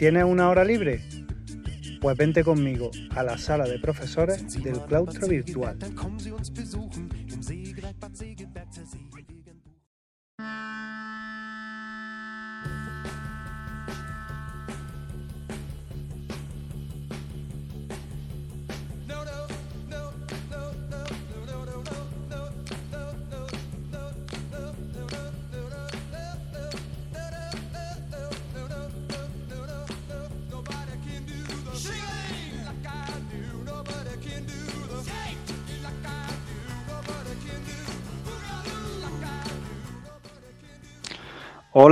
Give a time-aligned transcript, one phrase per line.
[0.00, 1.02] ¿Tienes una hora libre?
[2.00, 5.76] Pues vente conmigo a la sala de profesores del claustro virtual.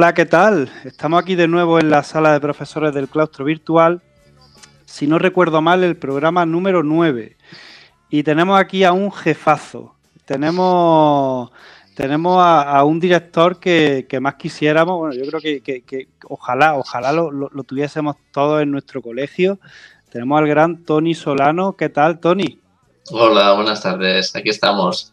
[0.00, 0.70] Hola, ¿qué tal?
[0.84, 4.00] Estamos aquí de nuevo en la sala de profesores del claustro virtual.
[4.84, 7.36] Si no recuerdo mal, el programa número 9.
[8.08, 9.96] Y tenemos aquí a un jefazo.
[10.24, 11.50] Tenemos,
[11.96, 14.98] tenemos a, un director que, más quisiéramos.
[14.98, 19.58] Bueno, yo creo que, ojalá, ojalá lo, lo, tuviésemos todos en nuestro colegio.
[20.12, 21.72] Tenemos al gran Tony Solano.
[21.72, 22.60] ¿Qué tal, Tony?
[23.10, 24.36] Hola, buenas tardes.
[24.36, 25.12] Aquí estamos.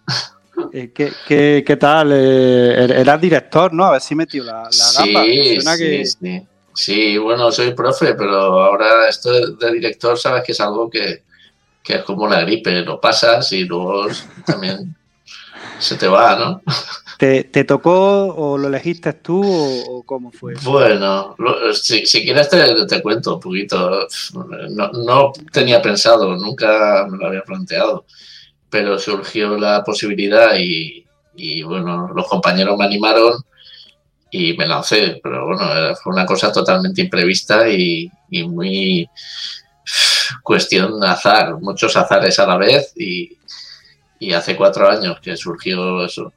[0.73, 2.11] Eh, ¿qué, tal?
[2.13, 3.85] Eh, er, eras director, ¿no?
[3.85, 5.23] A ver si metió la, la gamba.
[5.23, 7.17] Sí, sí, sí.
[7.17, 11.23] bueno, soy profe, pero ahora esto de director, sabes que es algo que,
[11.85, 14.07] es como la gripe, lo pasas y luego
[14.45, 14.95] también
[15.79, 16.61] se te va, ¿no?
[17.17, 20.53] ¿Te, tocó o lo elegiste tú o, cómo fue?
[20.63, 21.35] Bueno,
[21.73, 24.05] si, quieres te, te, cuento un poquito.
[24.69, 28.05] No, no tenía pensado, nunca me lo había planteado
[28.69, 33.33] pero surgió la posibilidad y, bueno, los compañeros me animaron
[34.31, 39.09] y me lancé, pero bueno, fue una cosa totalmente imprevista y, muy
[40.43, 43.37] cuestión de azar, muchos azares a la vez y,
[44.33, 46.33] hace cuatro años que surgió eso,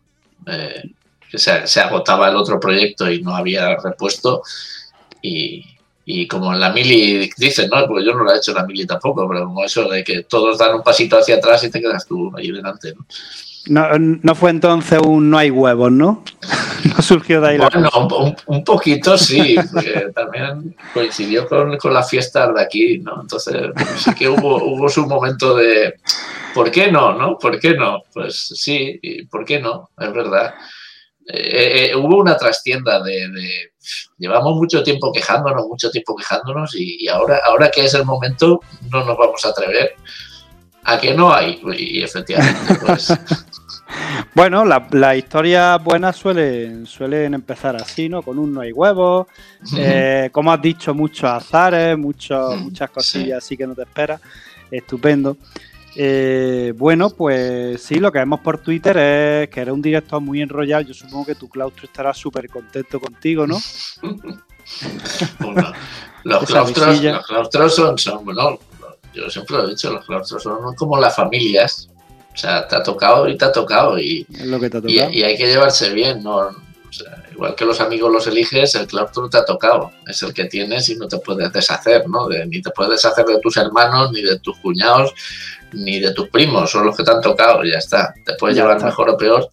[0.47, 0.91] eh,
[1.31, 4.43] que se, se, agotaba el otro proyecto y no había repuesto
[5.23, 5.78] y,
[6.11, 8.65] y como en la mili dicen, no, pues yo no lo he hecho en la
[8.65, 11.83] mili tampoco, pero como eso de que todos dan un pasito hacia atrás y te
[11.83, 13.05] quedas tú ahí delante, ¿no?
[14.23, 16.25] No, fue entonces un no hay huevos, ¿no?
[16.97, 22.09] no surgió de ahí bueno, un, un, poquito sí, porque también coincidió con, con las
[22.09, 23.21] fiestas de aquí, ¿no?
[23.21, 23.55] Entonces
[23.99, 25.97] sí que hubo, hubo su momento de
[26.55, 27.13] ¿por qué no?
[27.19, 27.37] ¿no?
[27.37, 28.05] ¿Por qué no?
[28.15, 28.99] Pues sí,
[29.31, 29.91] ¿por qué no?
[29.99, 30.55] Es verdad.
[31.31, 33.29] Eh, eh, hubo una trastienda de,
[34.19, 39.05] Llevamos mucho tiempo quejándonos, mucho tiempo quejándonos y, ahora, ahora que es el momento no
[39.05, 39.95] nos vamos a atrever
[40.85, 41.61] a que no hay.
[41.77, 43.13] Y efectivamente, pues...
[44.35, 48.23] Bueno, las historias buenas suelen, suelen empezar así, ¿no?
[48.23, 49.27] Con un no hay huevos,
[49.77, 54.21] eh, como has dicho, muchos azares, muchos, muchas cosillas así que no te esperas.
[54.71, 55.39] Estupendo.
[55.97, 60.43] Eh, bueno, pues sí, lo que vemos por Twitter es que eres un director muy
[60.43, 60.83] enrollado.
[60.83, 63.59] Yo supongo que tu claustro estará súper contento contigo, ¿no?
[66.25, 68.59] los, claustros, son, son, bueno,
[69.15, 71.89] yo siempre lo he dicho, los claustros son como las familias.
[72.33, 73.99] O sea, te ha tocado y te ha tocado.
[73.99, 76.51] Y, y, hay que llevarse bien, ¿no?
[77.39, 79.93] Igual que los amigos los eliges, el claustro te ha tocado.
[80.05, 82.29] Es el que tienes y no te puedes deshacer, ¿no?
[82.29, 85.15] ni te puedes deshacer de tus hermanos, ni de tus cuñados,
[85.73, 88.13] ni de tus primos, son los que te han tocado, ya está.
[88.25, 89.49] Te puedes llevar mejor o peor.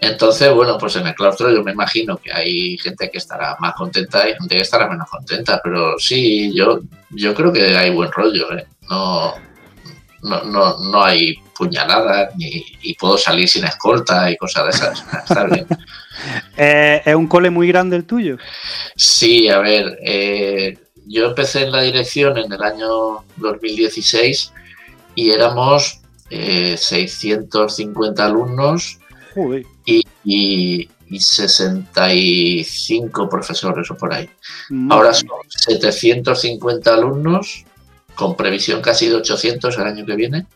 [0.00, 3.74] Entonces, bueno, pues en el claustro yo me imagino que hay gente que estará más
[3.74, 6.80] contenta y gente que estará menos contenta, pero sí, yo,
[7.10, 8.66] yo creo que hay buen rollo, ¿eh?
[8.90, 9.34] No,
[10.22, 15.04] no, no, no hay puñaladas ni, y puedo salir sin escolta y cosas de esas.
[15.24, 15.66] Está bien.
[16.56, 18.38] Eh, ¿Es un cole muy grande el tuyo?
[18.96, 24.52] Sí, a ver, eh, yo empecé en la dirección en el año 2016
[25.14, 26.00] y éramos
[26.30, 28.98] 650 eh, alumnos
[29.84, 34.28] y, y, 65 profesores o por ahí.
[34.90, 37.64] Ahora son 750 alumnos,
[38.16, 40.46] con previsión casi de 800 el año que viene,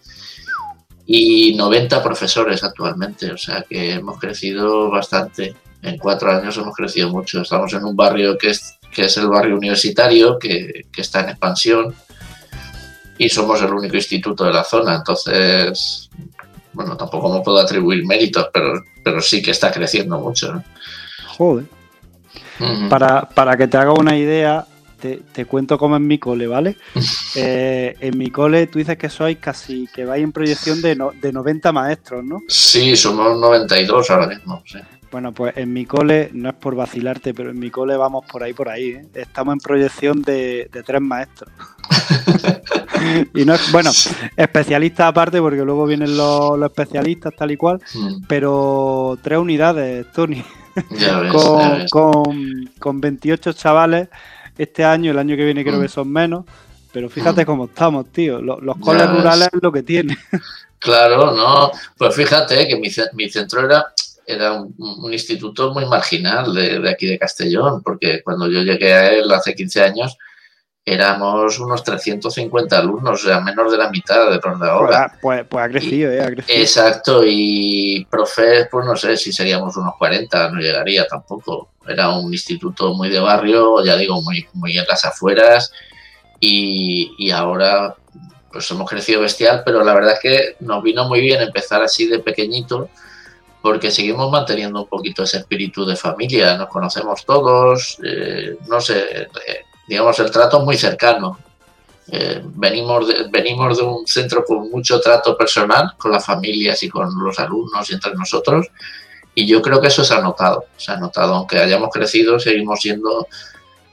[1.06, 5.54] y 90 profesores actualmente, o sea que hemos crecido bastante.
[5.82, 7.40] En cuatro años hemos crecido mucho.
[7.40, 11.30] Estamos en un barrio que es, que es el barrio universitario, que, que está en
[11.30, 11.94] expansión
[13.20, 14.96] y somos el único instituto de la zona.
[14.96, 16.08] Entonces,
[16.72, 20.62] bueno, tampoco me puedo atribuir méritos, pero, pero sí que está creciendo mucho.
[21.36, 21.66] Joder.
[22.88, 24.66] para, para, que te haga una idea,
[25.00, 26.76] te, cuento cómo es mi cole, ¿vale?
[27.36, 31.32] Eh, en mi cole tú dices que sois casi, que vais en proyección de, de
[31.32, 32.40] 90 maestros, ¿no?
[32.48, 34.78] Sí, somos 92 ahora mismo, sí.
[35.10, 38.44] Bueno, pues en mi cole, no es por vacilarte, pero en mi cole vamos por
[38.44, 38.90] ahí, por ahí.
[38.90, 39.06] ¿eh?
[39.14, 41.50] Estamos en proyección de, tres maestros.
[43.34, 43.90] y no es, bueno,
[44.36, 48.22] especialistas aparte, porque luego vienen los, especialistas tal y cual, mm.
[48.28, 50.44] pero tres unidades, Tony.
[51.32, 54.08] con, con, con 28 chavales
[54.62, 55.82] este año, el año que viene creo mm.
[55.82, 56.44] que son menos,
[56.92, 57.46] pero fíjate mm.
[57.46, 58.40] cómo estamos, tío.
[58.40, 60.16] Los, coles rurales es lo que tiene.
[60.82, 61.70] Claro, no.
[61.98, 62.88] Pues fíjate que mi,
[63.28, 63.92] centro era,
[64.26, 69.30] era un, instituto muy marginal de, aquí de Castellón, porque cuando yo llegué a él
[69.30, 70.16] hace 15 años,
[70.82, 75.08] éramos unos 350 alumnos, o sea, menos de la mitad de los de ahora.
[75.20, 76.22] Pues, pues, pues ha crecido, ¿eh?
[76.22, 76.58] Ha crecido.
[76.58, 81.72] Exacto, y profes, pues no sé si seríamos unos 40, no llegaría tampoco.
[81.86, 85.72] Era un instituto muy de barrio, ya digo, muy, muy en las afueras,
[86.38, 87.96] y, y ahora
[88.52, 92.06] pues hemos crecido bestial, pero la verdad es que nos vino muy bien empezar así
[92.06, 92.88] de pequeñito,
[93.62, 99.22] porque seguimos manteniendo un poquito ese espíritu de familia, nos conocemos todos, eh, no sé,
[99.22, 99.28] eh,
[99.86, 101.38] digamos, el trato muy cercano.
[102.12, 106.88] Eh, venimos, de, venimos de un centro con mucho trato personal con las familias y
[106.88, 108.66] con los alumnos y entre nosotros,
[109.34, 110.64] y yo creo que eso se ha notado.
[110.76, 113.26] Se ha notado, aunque hayamos crecido, seguimos siendo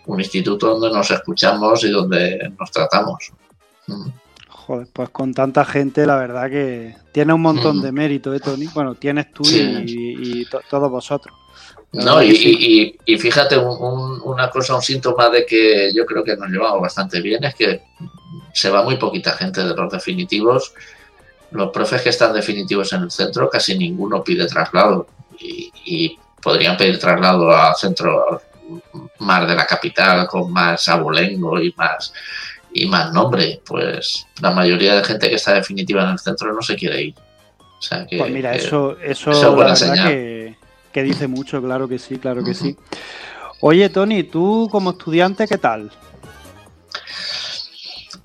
[0.07, 3.31] un instituto donde nos escuchamos y donde nos tratamos.
[3.87, 4.09] Mm.
[4.49, 7.81] Joder, pues con tanta gente, la verdad que tiene un montón mm.
[7.81, 8.67] de mérito, ¿eh, Tony?
[8.73, 11.35] Bueno, tienes tú y, todos vosotros.
[11.93, 17.21] No, y, fíjate, una cosa, un síntoma de que yo creo que nos llevamos bastante
[17.21, 17.81] bien es que
[18.53, 20.73] se va muy poquita gente de los definitivos.
[21.51, 25.07] Los profes que están definitivos en el centro, casi ninguno pide traslado
[25.39, 28.41] y, podrían pedir traslado a centro
[29.19, 32.13] más de la capital con más abolengo y más
[32.71, 33.59] y más nombre.
[33.65, 37.15] Pues la mayoría de gente que está definitiva en el centro no se quiere ir.
[38.17, 40.55] pues mira, eso, eso, es buena señal
[40.97, 42.75] que dice mucho, claro que sí, claro que sí.
[43.61, 45.91] Oye, Tony, tú como estudiante, ¿qué tal?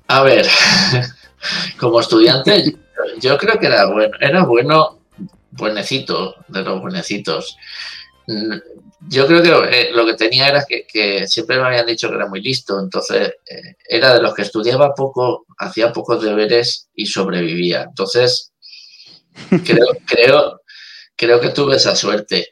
[0.07, 0.47] A ver,
[1.79, 2.75] como estudiante,
[3.19, 4.97] yo creo que era bueno, era bueno,
[5.57, 7.57] buenecito, de los buenecitos.
[9.09, 12.27] Yo creo que eh, lo que tenía era que, siempre me habían dicho que era
[12.27, 17.83] muy listo, entonces eh, era de los que estudiaba poco, hacía pocos deberes y sobrevivía.
[17.83, 18.53] Entonces,
[19.65, 20.61] creo, creo,
[21.15, 22.49] creo que tuve esa suerte.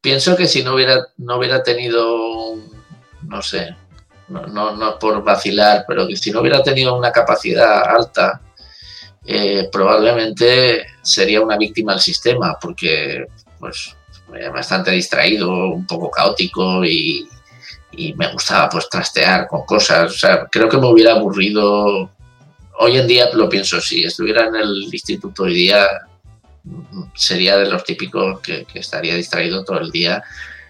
[0.00, 2.56] Pienso que si no hubiera, no hubiera tenido,
[3.28, 3.76] no sé,
[4.28, 8.40] no, no, por vacilar, pero que si no hubiera tenido una capacidad alta,
[9.24, 13.26] eh, probablemente sería una víctima del sistema, porque
[13.58, 13.94] pues
[14.52, 17.28] bastante distraído, un poco caótico y,
[18.16, 20.12] me gustaba pues trastear con cosas.
[20.12, 22.10] O sea, creo que me hubiera aburrido.
[22.78, 25.86] Hoy en día lo pienso, si estuviera en el instituto hoy día,
[27.14, 30.22] sería de los típicos que, estaría distraído todo el día.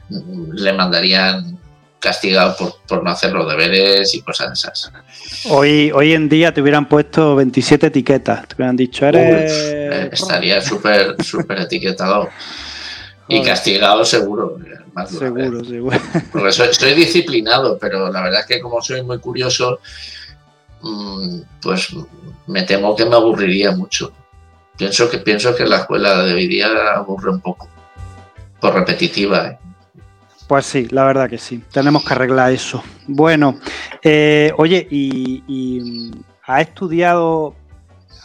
[0.08, 1.60] Le mandarían
[2.02, 4.92] castigado por, no hacer los deberes y cosas esas.
[5.48, 9.52] Hoy, hoy en día te hubieran puesto 27 etiquetas, te hubieran dicho, eres...
[9.52, 12.28] Eh, estaría súper, súper etiquetado.
[13.28, 14.58] Y castigado seguro.
[15.08, 15.98] seguro, seguro.
[16.32, 19.78] Porque soy, disciplinado, pero la verdad es que como soy muy curioso,
[20.82, 21.88] mm, pues
[22.48, 24.12] me temo que me aburriría mucho.
[24.76, 27.68] Pienso que, pienso que la escuela de hoy día aburre un poco,
[28.60, 29.46] por repetitiva.
[29.46, 29.58] ¿eh?
[30.52, 31.64] Pues sí, la verdad que sí.
[31.72, 32.84] Tenemos que arreglar eso.
[33.06, 33.58] Bueno,
[34.02, 36.10] eh, oye, y, y,
[36.44, 37.56] has estudiado,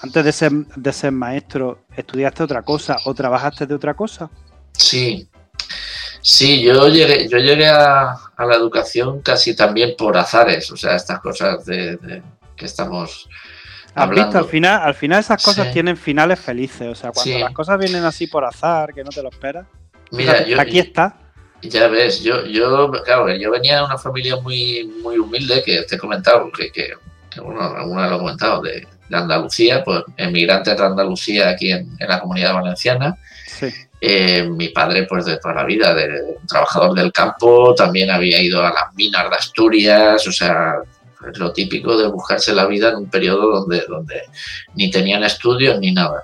[0.01, 4.29] antes de ser, de ser maestro, ¿estudiaste otra cosa o trabajaste de otra cosa?
[4.74, 5.29] Sí,
[6.19, 11.21] sí, yo llegué, yo llegué a, la educación casi también por azares, o sea, estas
[11.21, 12.21] cosas de
[12.57, 13.30] que estamos
[13.95, 14.37] ¿Has visto?
[14.37, 16.90] Al final, al final esas cosas tienen finales felices.
[16.90, 19.66] O sea, cuando las cosas vienen así por azar, que no te lo esperas.
[20.11, 21.21] Mira, yo, aquí está.
[21.61, 25.95] Ya ves, yo, yo, claro, yo venía de una familia muy, muy humilde, que te
[25.95, 26.94] he comentado, que, que,
[27.42, 33.18] uno, lo ha comentado, de, Andalucía, pues emigrantes de Andalucía aquí en, la comunidad valenciana.
[33.99, 38.64] Eh, mi padre, pues de toda la vida, de, trabajador del campo, también había ido
[38.64, 40.76] a las minas de Asturias, o sea,
[41.35, 44.21] lo típico de buscarse la vida en un periodo donde, donde
[44.76, 46.23] ni tenían estudios ni nada.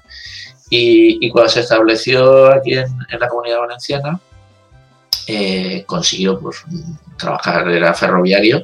[0.70, 2.88] Y, cuando se estableció aquí en,
[3.20, 4.20] la comunidad valenciana,
[5.28, 6.64] eh, consiguió pues,
[7.18, 8.64] trabajar, era ferroviario,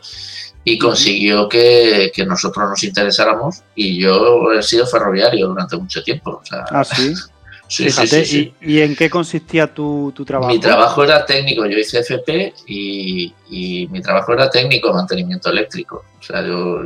[0.63, 6.41] y consiguió que, nosotros nos interesáramos y yo he sido ferroviario durante mucho tiempo.
[6.51, 7.13] ah, sí.
[7.69, 10.51] Sí, sí, sí, ¿y, en qué consistía tu, trabajo?
[10.51, 16.03] Mi trabajo era técnico, yo hice FP y, mi trabajo era técnico de mantenimiento eléctrico.
[16.19, 16.81] O sea, yo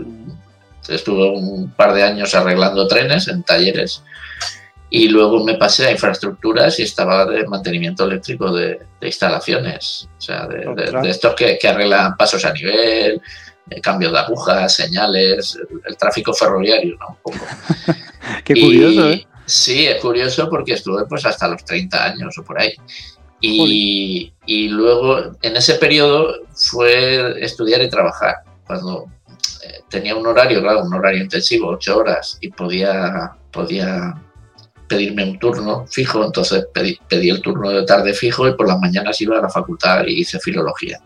[0.89, 4.03] estuve un par de años arreglando trenes en talleres
[4.95, 10.07] y luego me pasé a infraestructuras y estaba de mantenimiento eléctrico de, instalaciones.
[10.19, 13.19] O sea, de, estos que, arreglan pasos a nivel,
[13.71, 15.57] eh, cambio de agujas, señales,
[15.87, 17.07] el, tráfico ferroviario, ¿no?
[17.07, 17.43] Un poco.
[18.43, 19.25] Qué curioso, ¿eh?
[19.47, 22.75] Sí, es curioso porque estuve pues hasta los 30 años o por ahí.
[23.41, 28.43] Y, luego en ese periodo fue estudiar y trabajar.
[28.67, 29.07] cuando
[29.63, 34.13] eh, tenía un horario, claro, un horario intensivo, ocho horas, y podía, podía
[34.93, 38.79] pedirme un turno fijo, entonces pedí, pedí, el turno de tarde fijo y por las
[38.79, 40.99] mañanas iba a la facultad y hice filología,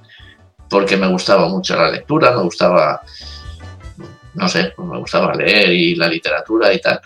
[0.70, 3.02] porque me gustaba mucho la lectura, me gustaba,
[4.34, 7.00] no sé, me gustaba leer y la literatura y tal.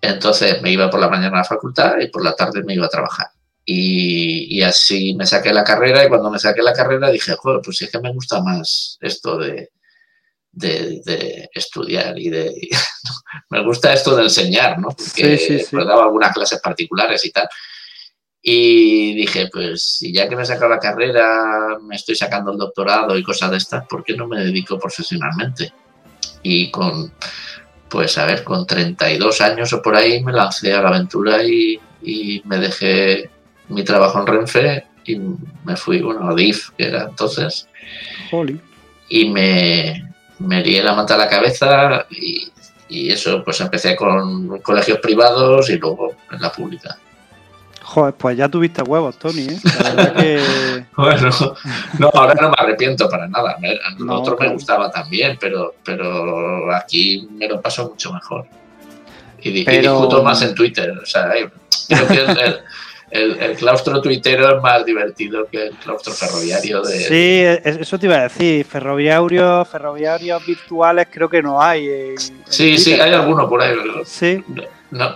[0.00, 2.86] Entonces me iba por la mañana a la facultad y por la tarde me iba
[2.86, 3.26] a trabajar.
[3.66, 7.82] Y, así me saqué la carrera y cuando me saqué la carrera dije, joder, pues
[7.82, 9.72] es que me gusta más esto de,
[10.52, 12.54] de, estudiar y de...
[13.50, 14.88] me gusta esto de enseñar, ¿no?
[14.88, 17.48] Porque sí, sí, daba algunas clases particulares y tal.
[18.40, 22.58] Y dije, pues si ya que me he sacado la carrera, me estoy sacando el
[22.58, 25.72] doctorado y cosas de estas, ¿por qué no me dedico profesionalmente?
[26.42, 27.12] Y con,
[27.88, 31.80] pues a ver, con 32 años o por ahí me lancé a la aventura y,
[32.02, 33.30] y me dejé
[33.68, 35.18] mi trabajo en Renfe y
[35.64, 37.68] me fui, bueno, a DIF, que era entonces.
[39.08, 42.50] Y me, me lié la manta a la cabeza y,
[42.88, 46.96] eso, pues empecé con colegios privados y luego en la pública.
[47.82, 49.58] Joder, pues ya tuviste huevos, Tony, ¿eh?
[49.82, 50.86] La verdad que...
[50.96, 51.30] bueno,
[51.98, 53.56] no, ahora no me arrepiento para nada.
[54.08, 58.46] A otro me gustaba también, pero, pero aquí me lo paso mucho mejor.
[59.40, 60.90] Y, discuto más en Twitter.
[60.90, 61.30] O sea,
[61.88, 62.58] creo que el,
[63.58, 66.82] claustro tuitero es más divertido que el claustro ferroviario.
[66.82, 66.98] De...
[66.98, 68.64] Sí, eso te iba a decir.
[68.64, 72.14] Ferroviarios, ferroviarios virtuales creo que no hay.
[72.46, 73.74] sí, sí, hay algunos por ahí.
[74.04, 74.44] Sí.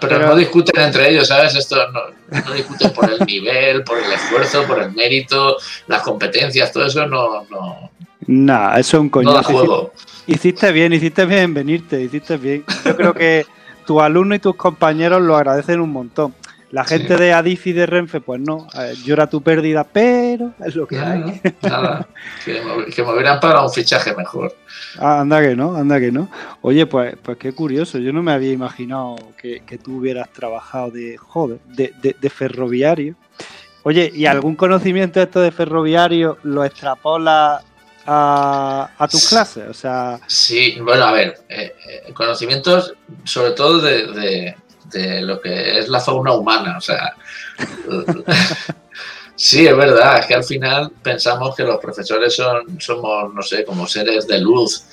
[0.01, 1.55] pero, no discuten entre ellos, ¿sabes?
[1.55, 5.57] Esto no, discuten por el nivel, por el esfuerzo, por el mérito,
[5.87, 7.45] las competencias, todo eso no.
[7.51, 7.91] no
[8.25, 9.31] Nah, eso es un coño.
[9.31, 9.93] No da juego.
[10.27, 12.65] Hiciste bien, hiciste bien en venirte, hiciste bien.
[12.85, 13.45] Yo creo que
[13.87, 16.35] tus alumnos y tus compañeros lo agradecen un montón.
[16.73, 18.67] La gente de Adif y de Renfe, pues no,
[19.05, 21.39] llora tu pérdida, pero es lo que hay.
[21.61, 22.09] Nada,
[22.47, 24.57] que, me, hubieran pagado un fichaje mejor.
[24.99, 26.31] Ah, anda que no, anda que no.
[26.63, 31.19] Oye, pues, pues qué curioso, yo no me había imaginado que, tú hubieras trabajado de,
[31.19, 33.17] joder, de, ferroviario.
[33.83, 37.63] Oye, ¿y algún conocimiento de esto de ferroviario lo extrapola
[38.07, 39.69] a, tus clases?
[39.69, 40.19] O sea...
[40.27, 44.57] Sí, bueno, a ver, eh, eh, conocimientos sobre todo de, de
[44.95, 46.77] lo que es la fauna humana.
[46.79, 47.15] O sea,
[49.37, 53.65] sí, es verdad, es que al final pensamos que los profesores son, somos, no sé,
[53.65, 54.85] como seres de luz,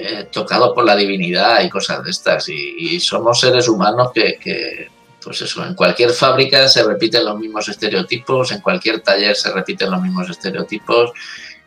[0.00, 2.48] eh, tocados por la divinidad y cosas de estas.
[2.48, 4.88] Y, somos seres humanos que,
[5.22, 9.90] pues eso, en cualquier fábrica se repiten los mismos estereotipos, en cualquier taller se repiten
[9.90, 11.12] los mismos estereotipos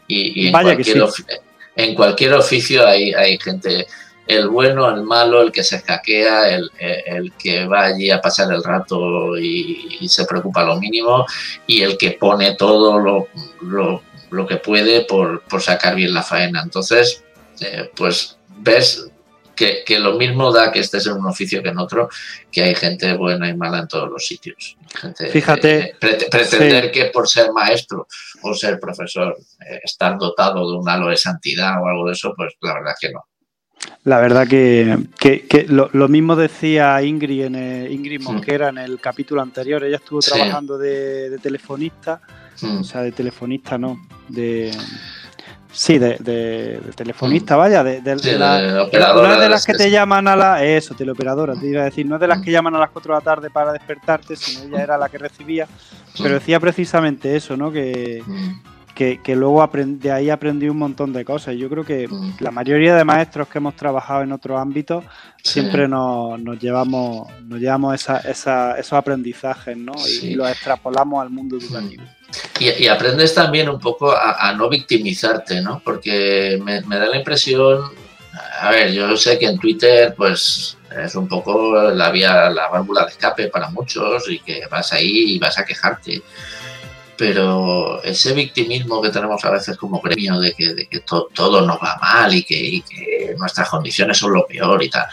[0.07, 1.03] y, en, cualquier
[1.75, 3.87] en, cualquier oficio hay, hay gente
[4.31, 8.63] el bueno, el malo, el que se escaquea, el, que va allí a pasar el
[8.63, 11.25] rato y, se preocupa lo mínimo,
[11.67, 16.61] y el que pone todo lo, que puede por, sacar bien la faena.
[16.61, 17.23] Entonces,
[17.59, 19.11] eh, pues ves
[19.55, 22.09] que, lo mismo da que estés en un oficio que en otro,
[22.51, 24.77] que hay gente buena y mala en todos los sitios.
[25.31, 25.95] Fíjate.
[26.01, 28.07] Eh, pretender que por ser maestro
[28.41, 32.33] o ser profesor, eh, estar dotado de un halo de santidad o algo de eso,
[32.35, 33.25] pues la verdad es que no.
[34.03, 34.97] La verdad que,
[35.67, 39.83] lo, mismo decía Ingrid, en Ingrid Mosquera en el capítulo anterior.
[39.83, 42.19] Ella estuvo trabajando de, telefonista,
[42.79, 44.71] o sea, de telefonista no, de...
[45.73, 48.01] Sí, de, telefonista, vaya, de,
[48.37, 50.65] la, una de las que te llaman a la...
[50.65, 53.13] Eso, teleoperadora, te iba a decir, no es de las que llaman a las 4
[53.13, 55.67] de la tarde para despertarte, sino ella era la que recibía.
[56.17, 57.71] Pero decía precisamente eso, ¿no?
[57.71, 58.21] Que,
[59.23, 61.55] que, luego de ahí aprendí un montón de cosas.
[61.55, 62.35] Yo creo que mm.
[62.39, 65.03] la mayoría de maestros que hemos trabajado en otros ámbitos
[65.43, 69.93] siempre nos, llevamos, nos llevamos esos aprendizajes ¿no?
[70.21, 72.03] y, los extrapolamos al mundo educativo.
[72.59, 75.81] Y, aprendes también un poco a, no victimizarte, ¿no?
[75.83, 77.81] Porque me, me, da la impresión,
[78.61, 83.05] a ver, yo sé que en Twitter pues es un poco la vía, la válvula
[83.05, 86.21] de escape para muchos y que vas ahí y vas a quejarte
[87.17, 90.99] pero ese victimismo que tenemos a veces como premio de que,
[91.33, 95.05] todo nos va mal y que, nuestras condiciones son lo peor y tal,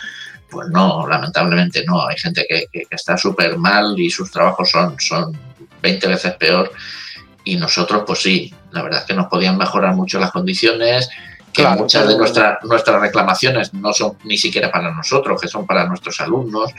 [0.51, 2.07] pues no, lamentablemente no.
[2.07, 5.37] Hay gente que, está súper mal y sus trabajos son, son
[5.83, 6.73] 20 veces peor
[7.45, 11.09] y nosotros pues sí, la verdad es que nos podían mejorar mucho las condiciones,
[11.63, 15.87] que muchas de nuestras nuestras reclamaciones no son ni siquiera para nosotros, que son para
[15.87, 16.73] nuestros alumnos,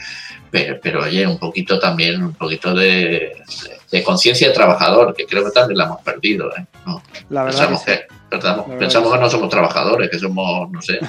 [0.50, 3.36] pero, pero oye, un poquito también, un poquito de
[3.90, 6.50] de conciencia de trabajador, que creo que también la hemos perdido.
[6.56, 6.64] ¿eh?
[7.28, 11.00] La verdad pensamos, que, pensamos que no somos trabajadores, que somos, no sé.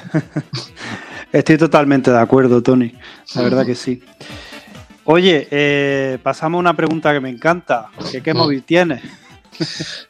[1.32, 2.92] Estoy totalmente de acuerdo, Tony.
[3.34, 4.02] La verdad que sí.
[5.04, 7.88] Oye, eh, pasamos a una pregunta que me encanta.
[8.22, 9.02] ¿Qué, móvil tienes?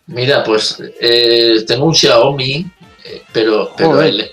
[0.06, 2.66] Mira, pues eh, tengo un Xiaomi
[3.04, 4.30] eh, pero, pero, el,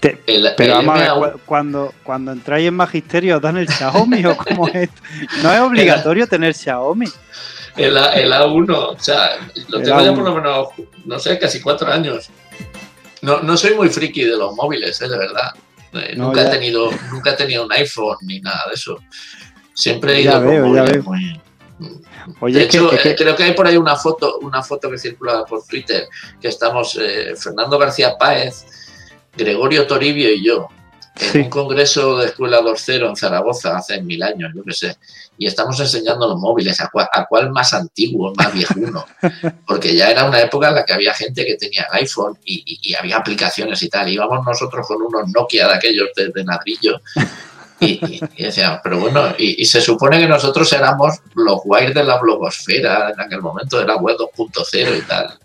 [1.45, 4.89] cuando, cuando entráis en magisterio, ¿os dan el Xiaomi o cómo es?
[5.41, 7.07] No es obligatorio tener Xiaomi.
[7.75, 9.37] El, el, A1, o sea,
[9.69, 10.67] lo tengo ya por lo menos,
[11.05, 12.29] no sé, casi cuatro años.
[13.21, 15.07] No, no soy muy friki de los móviles, ¿eh?
[15.07, 15.51] de verdad.
[15.93, 18.99] Eh, nunca, he tenido, nunca he tenido un iPhone ni nada de eso.
[19.73, 21.41] Siempre he ido muy,
[22.41, 25.65] de hecho, eh, creo que hay por ahí una foto, una foto que circula por
[25.65, 26.07] Twitter,
[26.39, 28.65] que estamos eh, Fernando García Páez,
[29.35, 30.67] Gregorio Toribio y yo,
[31.19, 34.97] en un congreso de Escuela 2.0 en Zaragoza hace mil años, yo qué sé,
[35.37, 39.05] y estamos enseñando los móviles, a cuál, más antiguo, más viejuno,
[39.67, 43.17] porque ya era una época en la que había gente que tenía iPhone y, había
[43.17, 46.99] aplicaciones y tal, íbamos nosotros con unos Nokia de aquellos de, de ladrillo
[47.79, 53.11] y, decía, pero bueno, y, se supone que nosotros éramos los guays de la blogosfera
[53.11, 55.39] en aquel momento, de la web 2.0 y tal.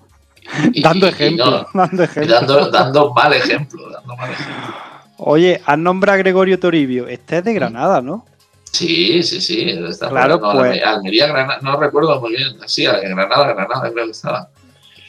[0.82, 4.74] dando, ejemplo, dando, mal ejemplo, dando mal ejemplo.
[5.18, 7.06] Oye, has nombrado a Gregorio Toribio.
[7.06, 8.26] Este es de Granada, ¿no?
[8.72, 9.78] Sí, sí, sí.
[10.08, 10.82] claro, pues...
[10.84, 12.56] Almería, Granada, no recuerdo muy bien.
[12.66, 14.48] Sí, Granada, Granada, creo que estaba.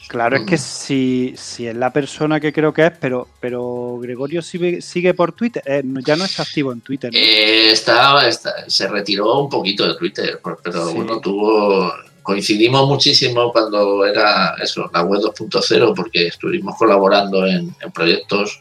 [0.08, 4.42] Claro, es que si, si es la persona que creo que es, pero, pero Gregorio
[4.42, 7.12] sigue, sigue por Twitter, eh, ya no está activo en Twitter.
[7.14, 8.20] Eh, está,
[8.68, 15.04] se retiró un poquito de Twitter, pero bueno, tuvo coincidimos muchísimo cuando era eso, la
[15.04, 18.60] web 2.0, porque estuvimos colaborando en, proyectos.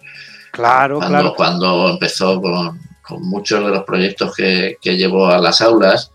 [0.50, 1.34] Claro, cuando, claro.
[1.34, 2.78] Cuando empezó con,
[3.20, 6.10] muchos de los proyectos que, que llevó a las aulas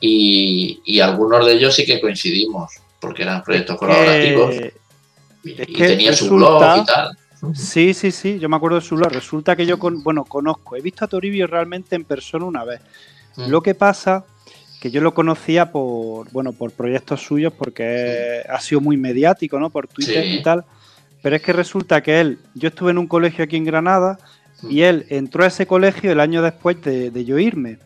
[0.00, 2.70] y, y, algunos de ellos sí que coincidimos
[3.00, 4.54] porque eran proyectos colaborativos.
[5.44, 7.16] y, tenía su blog y tal.
[7.54, 9.12] Sí, sí, sí, yo me acuerdo de su blog.
[9.12, 12.80] Resulta que yo, con, bueno, conozco, he visto a Toribio realmente en persona una vez.
[13.36, 13.48] Mm.
[13.48, 14.24] Lo que pasa
[14.80, 19.70] que yo lo conocía por, bueno, por proyectos suyos porque ha sido muy mediático, ¿no?
[19.70, 20.64] Por Twitter y tal.
[21.22, 24.18] Pero es que resulta que él, yo estuve en un colegio aquí en Granada
[24.62, 24.84] y mm.
[24.84, 27.78] él entró a ese colegio el año después de, de yo irme.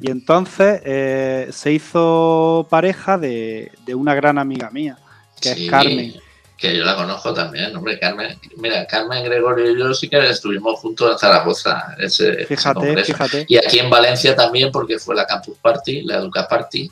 [0.00, 4.98] Y entonces eh, se hizo pareja de, una gran amiga mía,
[5.40, 6.14] que es Carmen.
[6.56, 8.38] Que yo la conozco también, hombre, Carmen.
[8.56, 11.96] Mira, Carmen, Gregorio y yo sí que estuvimos juntos en Zaragoza.
[11.98, 13.46] Ese, fíjate, fíjate.
[13.48, 16.90] Y aquí en Valencia también, porque fue la Campus Party, la Educa Party.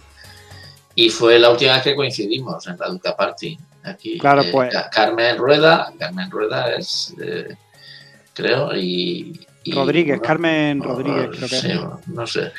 [0.96, 3.57] Y fue la última vez que coincidimos en la Educa Party.
[3.85, 4.74] Aquí, claro, eh, pues.
[4.90, 7.57] Carmen Rueda, Carmen Rueda es, eh,
[8.35, 11.68] creo, y, Rodríguez, Carmen Rodríguez, creo que sí,
[12.07, 12.53] No sé.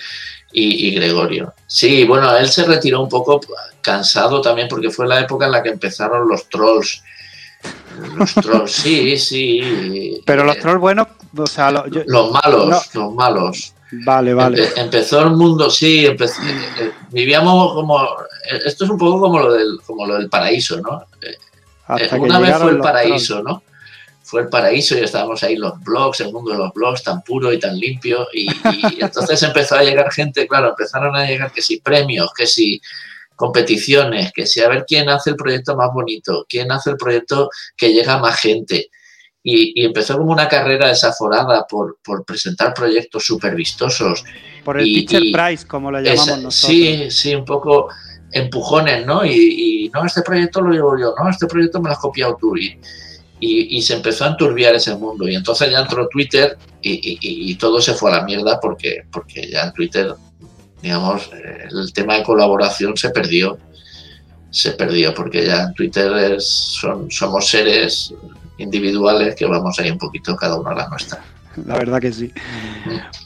[0.53, 1.53] Y, Gregorio.
[1.65, 3.39] Sí, bueno, él se retiró un poco
[3.81, 7.03] cansado también porque fue la época en la que empezaron los trolls.
[8.17, 10.21] Los trolls, sí, sí.
[10.25, 13.73] Pero los trolls buenos, o sea, los malos, los malos.
[13.91, 14.69] Vale, vale.
[14.77, 17.99] empezó el mundo, sí, eh, eh, vivíamos como.
[18.65, 21.05] Esto es un poco como lo del, como lo del paraíso, ¿no?
[21.21, 23.63] Eh, una vez fue el paraíso, ¿no?
[24.31, 27.51] Fue el paraíso y estábamos ahí los blogs, el mundo de los blogs tan puro
[27.51, 28.25] y tan limpio.
[28.33, 28.47] Y,
[29.03, 32.81] entonces empezó a llegar gente, claro, empezaron a llegar que si premios, que si
[33.35, 37.49] competiciones, que si a ver quién hace el proyecto más bonito, quién hace el proyecto
[37.75, 38.89] que llega a más gente.
[39.43, 44.23] Y, empezó como una carrera desaforada por, presentar proyectos súper vistosos.
[44.63, 46.55] Por el Teacher Prize, como lo llamamos nosotros.
[46.55, 47.89] Sí, sí, un poco
[48.31, 49.25] empujones, ¿no?
[49.25, 52.37] Y, y, no, este proyecto lo llevo yo, no, este proyecto me lo has copiado
[52.39, 52.55] tú.
[52.55, 52.79] Y,
[53.41, 55.27] y, se empezó a enturbiar ese mundo.
[55.27, 59.63] Y entonces ya entró Twitter y, todo se fue a la mierda porque, porque ya
[59.63, 60.13] en Twitter,
[60.81, 63.57] digamos, eh, el tema de colaboración se perdió.
[64.51, 66.47] Se perdió porque ya en Twitter es,
[66.79, 68.13] son, somos seres
[68.57, 71.23] individuales que vamos ahí un poquito cada uno a la nuestra.
[71.65, 72.31] La verdad que sí.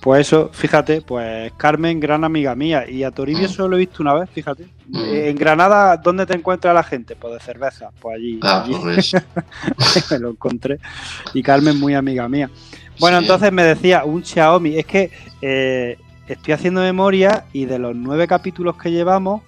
[0.01, 4.03] Pues eso, fíjate, pues Carmen, gran amiga mía, y a Toribio solo lo he visto
[4.03, 4.67] una vez, fíjate.
[4.87, 4.99] Mm.
[4.99, 7.15] En Granada, ¿dónde te encuentra la gente?
[7.15, 8.39] Pues de cerveza, pues allí.
[8.41, 8.65] Ah,
[10.11, 10.79] me lo encontré.
[11.33, 12.49] Y Carmen, muy amiga mía.
[12.99, 14.77] Bueno, entonces me decía, un Xiaomi.
[14.77, 15.11] Es que
[15.41, 19.41] eh, estoy haciendo memoria y de los nueve capítulos que llevamos,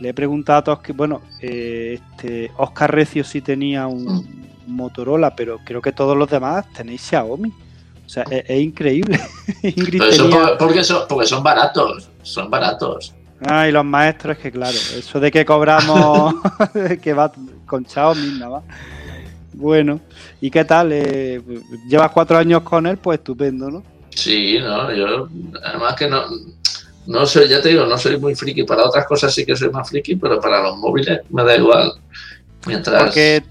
[0.00, 4.44] le he preguntado a todos que, bueno, eh, este, Oscar Recio sí tenía un mm.
[4.66, 7.52] Motorola, pero creo que todos los demás tenéis Xiaomi.
[8.06, 9.18] O sea, es, increíble.
[10.58, 13.14] porque, son, porque son baratos, son baratos.
[13.46, 16.34] Ah, y los maestros, es que claro, eso de que cobramos,
[17.02, 17.32] que va
[17.66, 18.64] con Xiaomi nada más.
[19.52, 20.00] Bueno,
[20.40, 20.90] ¿y qué tal?
[20.92, 21.40] Eh,
[21.88, 23.82] llevas cuatro años con él, pues estupendo, ¿no?
[24.10, 25.28] Sí, no, yo,
[25.62, 26.24] además que no,
[27.06, 28.64] no soy, ya te digo, no soy muy friki.
[28.64, 31.92] Para otras cosas sí que soy más friki, pero para los móviles me da igual.
[32.66, 33.02] Mientras.
[33.02, 33.42] Porque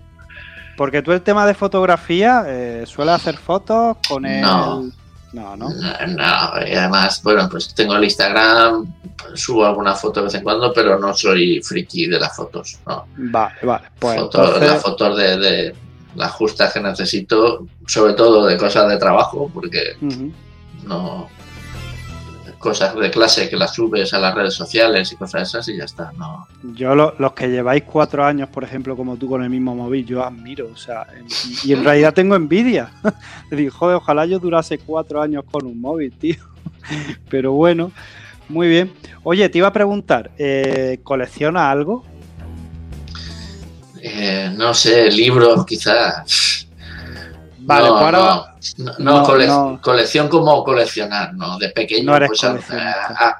[0.77, 4.41] porque tú el tema de fotografía, eh, ¿sueles hacer fotos con el...?
[4.41, 4.89] No.
[5.33, 5.67] No, no.
[5.67, 8.85] No, y además, bueno, pues tengo el Instagram,
[9.33, 13.07] subo alguna foto de vez en cuando, pero no soy friki de las fotos, no.
[13.17, 13.87] Vale, vale.
[13.97, 15.75] Pues Las fotos de,
[16.15, 19.97] las justas que necesito, sobre todo de cosas de trabajo, porque
[20.83, 21.27] no
[22.63, 25.83] cosas de clase que las subes a las redes sociales y cosas esas y ya
[25.83, 26.11] está.
[26.17, 26.47] No.
[26.73, 30.23] Yo los que lleváis cuatro años, por ejemplo, como tú con el mismo móvil, yo
[30.23, 31.05] admiro, o sea,
[31.63, 32.89] y, en realidad tengo envidia.
[33.51, 36.37] digo, joder, ojalá yo durase cuatro años con un móvil, tío.
[37.29, 37.91] Pero bueno,
[38.47, 38.93] muy bien.
[39.23, 42.05] Oye, te iba a preguntar, ¿eh, ¿colecciona algo?
[44.01, 46.52] Eh, no sé, libros quizás.
[47.65, 51.57] Vale, pues no, colección como coleccionar, ¿no?
[51.57, 52.41] De pequeño pues,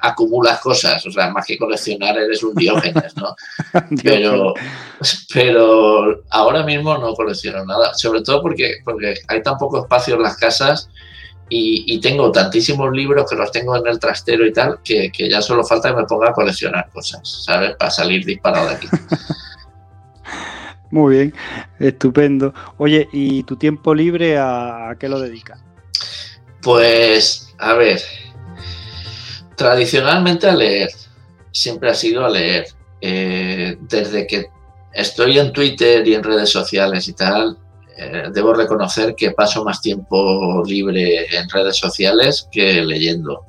[0.02, 3.36] acumulas cosas, o sea, más que coleccionar eres un diógenes, ¿no?
[4.02, 4.54] pero,
[5.32, 10.22] pero ahora mismo no colecciono nada, sobre todo porque, porque hay tan poco espacio en
[10.22, 10.88] las casas
[11.50, 15.42] y, tengo tantísimos libros que los tengo en el trastero y tal, que, que ya
[15.42, 17.76] solo falta que me ponga a coleccionar cosas, ¿sabes?
[17.76, 18.88] Para salir disparado de aquí.
[20.94, 21.34] Muy bien,
[21.80, 22.54] estupendo.
[22.78, 25.60] Oye, ¿y tu tiempo libre a, qué lo dedicas?
[26.62, 28.00] Pues, a ver,
[29.56, 30.90] tradicionalmente a leer,
[31.50, 32.68] siempre ha sido a leer.
[33.00, 34.46] Eh, desde que
[34.92, 37.58] estoy en Twitter y en redes sociales y tal,
[37.98, 43.44] eh, debo reconocer que paso más tiempo libre en redes sociales que leyendo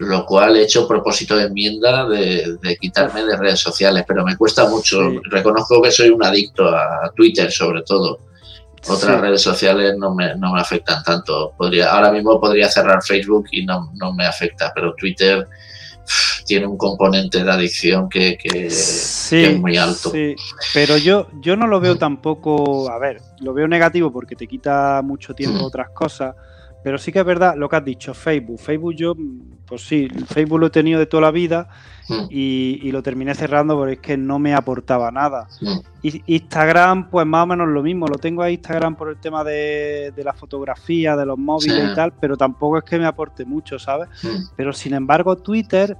[0.00, 4.66] lo cual he hecho propósito de enmienda de, quitarme de redes sociales, pero me cuesta
[4.66, 4.98] mucho.
[5.24, 8.18] Reconozco que soy un adicto a Twitter sobre todo.
[8.88, 11.52] Otras redes sociales no me, no me, afectan tanto.
[11.54, 15.46] Podría, ahora mismo podría cerrar Facebook y no, no me afecta, pero Twitter
[16.46, 20.10] tiene un componente de adicción que, que, es muy alto.
[20.10, 20.34] Sí,
[20.72, 25.02] pero yo, yo no lo veo tampoco, a ver, lo veo negativo porque te quita
[25.04, 26.34] mucho tiempo otras cosas
[26.82, 28.58] pero sí que es verdad lo que has dicho, Facebook.
[28.58, 29.14] Facebook yo,
[29.66, 31.68] pues sí, Facebook lo he tenido de toda la vida
[32.08, 32.26] hmm.
[32.30, 35.46] y, lo terminé cerrando porque es que no me aportaba nada.
[35.60, 35.78] Hmm.
[36.02, 38.06] Instagram, pues más o menos lo mismo.
[38.06, 42.12] Lo tengo a Instagram por el tema de, la fotografía, de los móviles y tal,
[42.18, 44.08] pero tampoco es que me aporte mucho, ¿sabes?
[44.56, 45.96] Pero sin embargo, Twitter,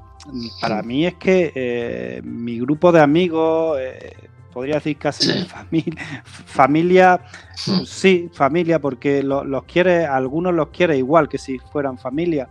[0.61, 3.79] para mí es que eh, mi grupo de amigos...
[3.81, 7.21] Eh, podría decir casi familia, familia
[7.67, 7.85] hmm.
[7.85, 12.49] sí, familia, porque los quiere, algunos los quiere igual que si fueran familia.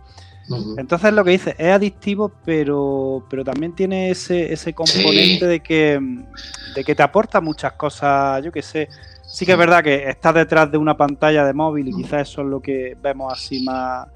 [0.76, 6.00] Entonces lo que dice es adictivo, pero, pero también tiene ese, ese componente de, que,
[6.74, 8.88] de que te aporta muchas cosas, yo que sé.
[9.24, 12.40] Sí que es verdad que estás detrás de una pantalla de móvil y quizás eso
[12.40, 14.08] es lo que vemos así más,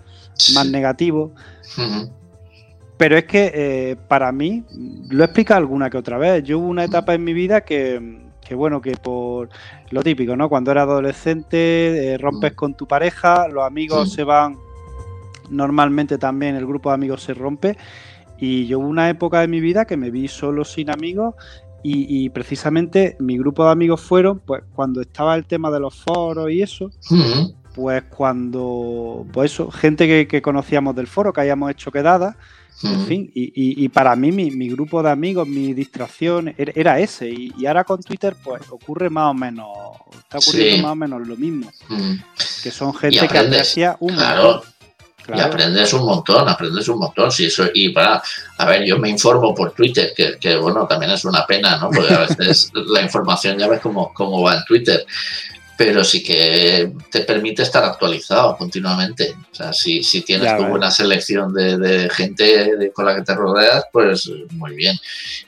[0.55, 1.33] más negativo.
[2.97, 4.65] Pero es que eh, para mí,
[5.11, 8.23] lo he explicado alguna que otra vez, yo hubo una etapa en mi vida que,
[8.55, 9.49] bueno, que por
[9.91, 10.49] lo típico, ¿no?
[10.49, 12.57] Cuando eras adolescente, eh, rompes mm.
[12.57, 14.57] con tu pareja, los amigos se van,
[15.51, 17.77] normalmente también el grupo de amigos se rompe.
[18.39, 21.35] Y yo hubo una época de mi vida que me vi solo sin amigos
[21.87, 26.51] y, precisamente mi grupo de amigos fueron, pues cuando estaba el tema de los foros
[26.51, 26.91] y eso,
[27.75, 32.37] pues cuando, pues eso, gente que, que, conocíamos del foro, que hayamos hecho quedadas,
[32.83, 37.31] en fin, y, para mí mi, grupo de amigos, mi distracción era, ese.
[37.31, 39.69] Y, ahora con Twitter pues ocurre más o menos,
[40.19, 41.71] está ocurriendo más o menos lo mismo.
[42.63, 44.61] Que son gente que aprecia un montón.
[45.35, 47.33] Y aprendes un montón, aprendes un montón.
[47.33, 48.23] Sí, eso, y para,
[48.59, 51.91] a ver, yo me informo por Twitter, que, que bueno, también es una pena, ¿no?
[51.91, 55.07] Porque a veces la información ya ves cómo, cómo va en Twitter
[55.77, 59.35] pero sí que te permite estar actualizado continuamente.
[59.53, 63.85] O sea, si, si tienes una buena selección de, gente con la que te rodeas,
[63.93, 64.97] pues muy bien.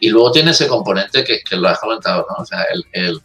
[0.00, 2.42] Y luego tiene ese componente que, lo has comentado, ¿no?
[2.42, 3.20] O sea, el,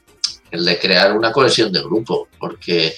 [0.52, 2.94] el, de crear una cohesión de grupo, porque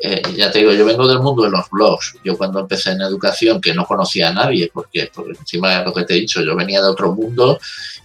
[0.00, 2.16] eh, ya te digo, yo vengo del mundo de los blogs.
[2.22, 5.92] Yo cuando empecé en educación, que no conocía a nadie, porque, porque encima de lo
[5.92, 7.58] que te he dicho, yo venía de otro mundo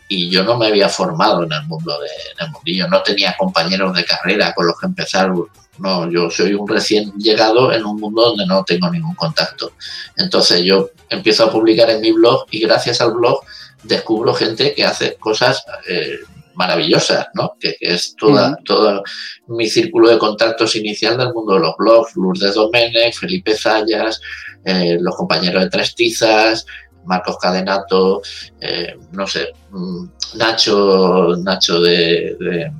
[0.08, 4.06] y yo no me había formado en el mundo de, en no tenía compañeros de
[4.06, 5.32] carrera con los que empezar.
[5.77, 9.73] No, yo soy un recién llegado en un mundo donde no tengo ningún contacto.
[10.17, 13.41] Entonces yo empiezo a publicar en mi blog y gracias al blog
[13.84, 16.19] descubro gente que hace cosas eh,
[16.56, 17.54] maravillosas, ¿no?
[17.60, 19.04] Que, es toda, todo
[19.48, 24.20] mi círculo de contactos inicial del mundo de los blogs, Lourdes Domenech, Felipe Zayas,
[24.66, 26.66] eh, los compañeros de Tres Tizas,
[27.06, 28.22] Marcos Cadenato,
[28.60, 32.72] eh, no sé, mm, Nacho, Nacho de,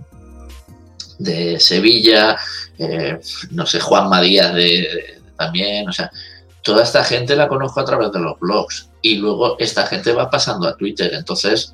[1.20, 2.38] de, Sevilla,
[2.78, 3.20] eh,
[3.52, 6.12] no sé, Juan Madías de, también, o sea,
[6.62, 8.90] toda esta gente la conozco a través de los blogs.
[9.02, 11.74] Y luego esta gente va pasando a Twitter, entonces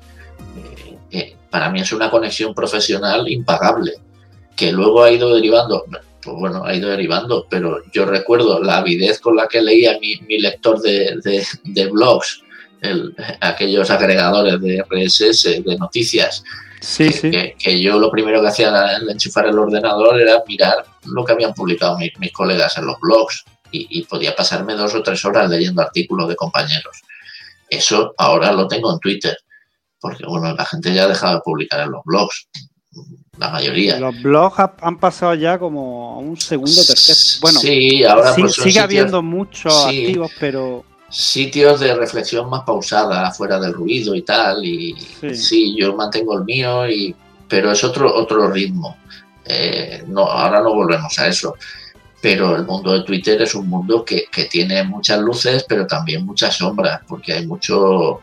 [1.10, 3.94] eh, para mí es una conexión profesional impagable,
[4.56, 5.84] que luego ha ido derivando,
[6.22, 10.38] pues bueno, ha ido derivando, pero yo recuerdo la avidez con la que leía mi,
[10.38, 12.42] lector de, blogs
[13.40, 16.44] aquellos agregadores de RSS, de noticias,
[16.80, 17.10] Sí,
[17.58, 21.52] que, yo lo primero que hacía al enchufar el ordenador era mirar lo que habían
[21.52, 26.28] publicado mis, colegas en los blogs y, podía pasarme dos o tres horas leyendo artículos
[26.28, 27.02] de compañeros.
[27.68, 29.36] Eso ahora lo tengo en Twitter,
[30.00, 32.48] porque bueno, la gente ya ha dejado de publicar en los blogs,
[33.38, 33.98] la mayoría.
[33.98, 37.16] Los blogs han pasado ya como a un segundo, tercer.
[37.40, 43.58] Bueno, sí, ahora pues sigue habiendo muchos activos, pero sitios de reflexión más pausada, fuera
[43.58, 44.64] del ruido y tal.
[44.64, 44.94] Y
[45.34, 47.14] sí, yo mantengo el mío, y,
[47.48, 48.96] pero es otro, otro ritmo.
[49.44, 51.54] Eh, no, ahora no volvemos a eso.
[52.20, 56.56] Pero el mundo de Twitter es un mundo que, tiene muchas luces, pero también muchas
[56.56, 58.22] sombras, porque hay mucho,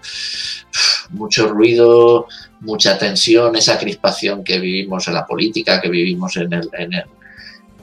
[1.11, 2.27] mucho ruido,
[2.59, 6.91] mucha tensión, esa crispación que vivimos en la política, que vivimos en, el, en,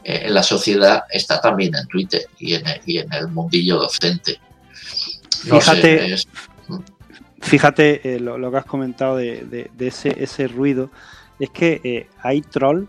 [0.05, 4.38] en la sociedad, está también en Twitter y en y en el mundillo docente
[5.42, 6.16] fíjate,
[7.40, 10.90] fíjate eh, lo, que has comentado de, ese, ese, ruido.
[11.38, 12.86] Es que eh, hay troll,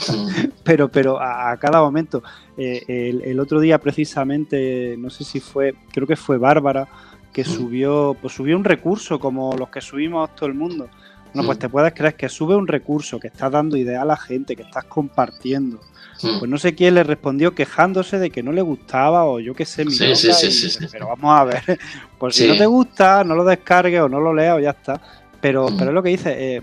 [0.64, 2.22] pero, pero a, cada momento.
[2.56, 6.88] Eh, el, otro día, precisamente, no sé si fue, creo que fue Bárbara,
[7.32, 10.88] que subió, pues subió un recurso como los que subimos todo el mundo.
[11.32, 14.16] Bueno, pues te puedes creer que sube un recurso, que estás dando idea a la
[14.16, 15.80] gente, que estás compartiendo.
[16.20, 19.64] Pues no sé quién le respondió quejándose de que no le gustaba o yo qué
[19.64, 21.78] sé, mi sí, sí, sí, Pero vamos a ver,
[22.18, 25.00] pues si no te gusta, no lo descargues o no lo leas o ya está.
[25.40, 25.78] Pero, hmm.
[25.78, 26.62] pero es lo que dice, eh,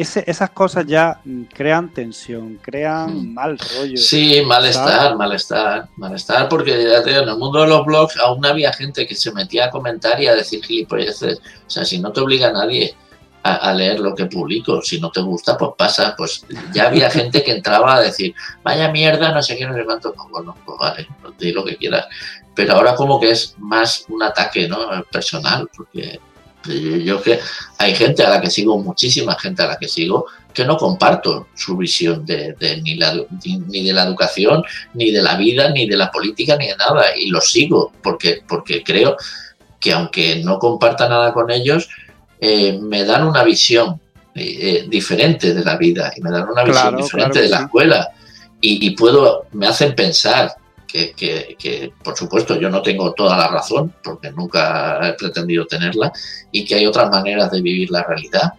[0.00, 1.20] esas cosas ya
[1.52, 3.34] crean tensión, crean hmm.
[3.34, 3.96] mal rollo.
[3.96, 8.72] Sí, malestar, malestar, malestar, porque ya te en el mundo de los blogs aún había
[8.72, 11.38] gente que se metía a comentar y a decir gilipolleces.
[11.66, 12.94] O sea, si no te obliga a nadie
[13.42, 14.82] a, leer lo que publico.
[14.82, 16.14] Si no te gusta, pues pasa.
[16.16, 19.84] Pues ya había gente que entraba a decir, vaya mierda, no sé qué, no sé
[19.84, 20.12] cuánto.
[20.12, 22.06] Pues bueno, pues vale, pues di lo que quieras.
[22.54, 24.78] Pero ahora como que es más un ataque ¿no?
[25.10, 26.20] personal, porque
[26.64, 27.38] yo, que
[27.78, 31.48] hay gente a la que sigo, muchísima gente a la que sigo, que no comparto
[31.54, 35.96] su visión de, ni, la, ni de la educación, ni de la vida, ni de
[35.96, 37.16] la política, ni de nada.
[37.16, 39.16] Y los sigo porque, porque creo
[39.80, 41.88] que aunque no comparta nada con ellos,
[42.40, 44.00] eh, me dan una visión
[44.34, 48.08] eh, eh, diferente de la vida y me dan una visión diferente de la escuela
[48.60, 50.52] y, puedo, me hacen pensar
[50.88, 56.12] que, por supuesto, yo no tengo toda la razón, porque nunca he pretendido tenerla,
[56.50, 58.54] y que hay otras maneras de vivir la realidad.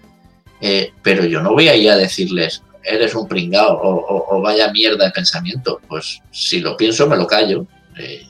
[1.01, 5.11] pero yo no voy a ir a decirles, eres un pringao o, vaya mierda de
[5.11, 5.81] pensamiento.
[5.87, 7.65] Pues si lo pienso, me lo callo.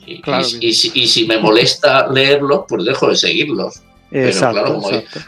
[0.06, 0.20] y,
[0.60, 3.82] y, si, me molesta leerlos, pues dejo de seguirlos.
[4.10, 4.80] Pero claro,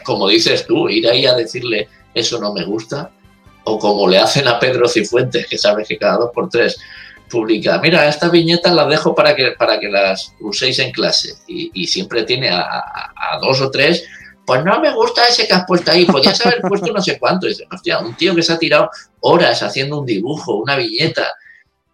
[0.03, 3.11] como, dices tú, ir ahí a decirle eso no me gusta,
[3.63, 6.77] o como le hacen a Pedro Cifuentes, que sabes que cada dos por tres
[7.29, 11.87] publica, mira, estas viñetas las dejo para que, para que las uséis en clase, y,
[11.87, 14.05] siempre tiene a, dos o tres,
[14.45, 17.47] pues no me gusta ese que has puesto ahí, podías haber puesto no sé cuánto,
[17.47, 18.89] y hostia, un tío que se ha tirado
[19.21, 21.33] horas haciendo un dibujo, una viñeta,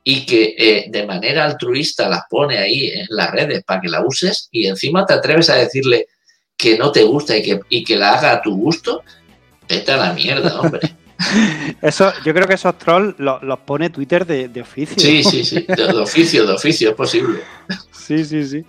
[0.03, 4.03] y que eh, de manera altruista las pone ahí en las redes para que la
[4.05, 6.07] uses, y encima te atreves a decirle,
[6.57, 9.03] que no te gusta y que, y que la haga a tu gusto,
[9.67, 10.81] vete a la mierda, hombre.
[11.81, 14.97] Eso, yo creo que esos trolls los, pone Twitter de, oficio.
[14.97, 17.39] Sí, sí, sí, de, oficio, de oficio, es posible.
[17.91, 18.65] Sí, sí, sí.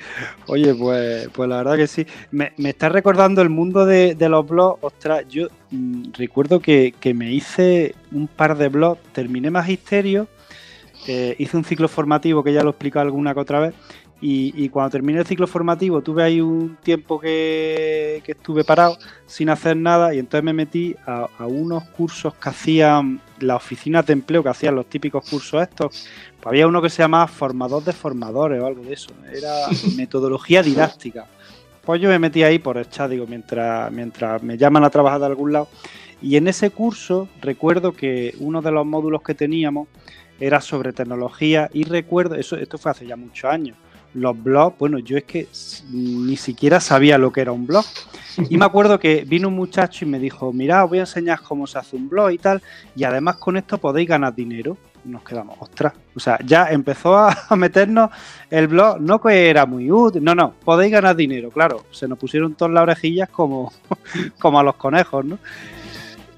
[0.46, 2.06] Oye, pues, pues la verdad que sí.
[2.30, 4.78] Me, me está recordando el mundo de, los blogs.
[4.82, 10.28] Ostras, yo mm, recuerdo que, me hice un par de blogs, terminé Magisterio,
[11.06, 13.74] eh, hice un ciclo formativo que ya lo he explicado alguna que otra vez,
[14.22, 19.76] y, cuando terminé el ciclo formativo tuve ahí un tiempo que, estuve parado sin hacer
[19.76, 24.50] nada y entonces me metí a, unos cursos que hacían las oficinas de empleo, que
[24.50, 26.06] hacían los típicos cursos estos.
[26.36, 29.10] Pues había uno que se llamaba formador de formadores o algo de eso.
[29.32, 31.26] Era metodología didáctica.
[31.82, 35.20] Pues yo me metí ahí por el chat, digo, mientras, mientras me llaman a trabajar
[35.20, 35.68] de algún lado.
[36.20, 39.88] Y en ese curso recuerdo que uno de los módulos que teníamos
[40.38, 43.76] era sobre tecnología y recuerdo, eso, esto fue hace ya muchos años,
[44.14, 45.48] los blogs, bueno, yo es que
[45.92, 47.84] ni siquiera sabía lo que era un blog.
[48.48, 51.40] Y me acuerdo que vino un muchacho y me dijo, mira, os voy a enseñar
[51.40, 52.62] cómo se hace un blog y tal,
[52.96, 54.76] y además con esto podéis ganar dinero.
[55.04, 55.92] nos quedamos, ostras.
[56.14, 57.16] O sea, ya empezó
[57.48, 58.10] a meternos
[58.50, 61.84] el blog, no que era muy útil, no, no, podéis ganar dinero, claro.
[61.90, 63.72] Se nos pusieron todas las orejillas como,
[64.38, 65.38] como a los conejos, ¿no?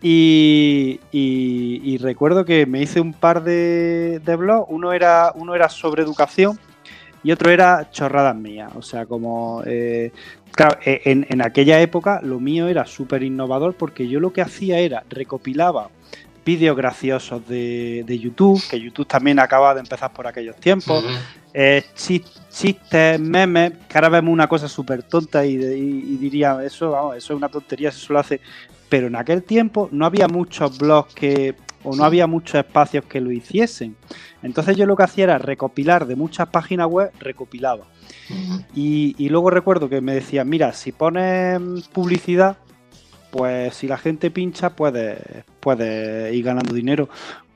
[0.04, 5.68] Y, y, recuerdo que me hice un par de, de blogs, uno era, uno era
[5.68, 6.58] sobre educación,
[7.22, 8.70] y otro era chorradas mías.
[8.76, 9.62] O sea, como.
[9.66, 10.12] Eh,
[10.50, 14.78] claro, e, en, aquella época lo mío era súper innovador porque yo lo que hacía
[14.78, 15.90] era recopilaba
[16.44, 21.04] vídeos graciosos de, YouTube, que YouTube también acaba de empezar por aquellos tiempos.
[21.54, 27.32] eh, chistes, memes, que ahora vemos una cosa súper tonta y, diría, eso, vamos, eso
[27.32, 28.40] es una tontería, eso lo hace.
[28.88, 31.54] Pero en aquel tiempo no había muchos blogs que,
[31.84, 33.96] o no había muchos espacios que lo hiciesen.
[34.42, 37.86] Entonces yo lo que hacía era recopilar de muchas páginas web, recopilaba.
[38.74, 41.60] y, luego recuerdo que me decían, mira, si pones
[41.92, 42.56] publicidad,
[43.30, 45.18] pues si la gente pincha, puedes,
[45.60, 47.08] puede ir ganando dinero.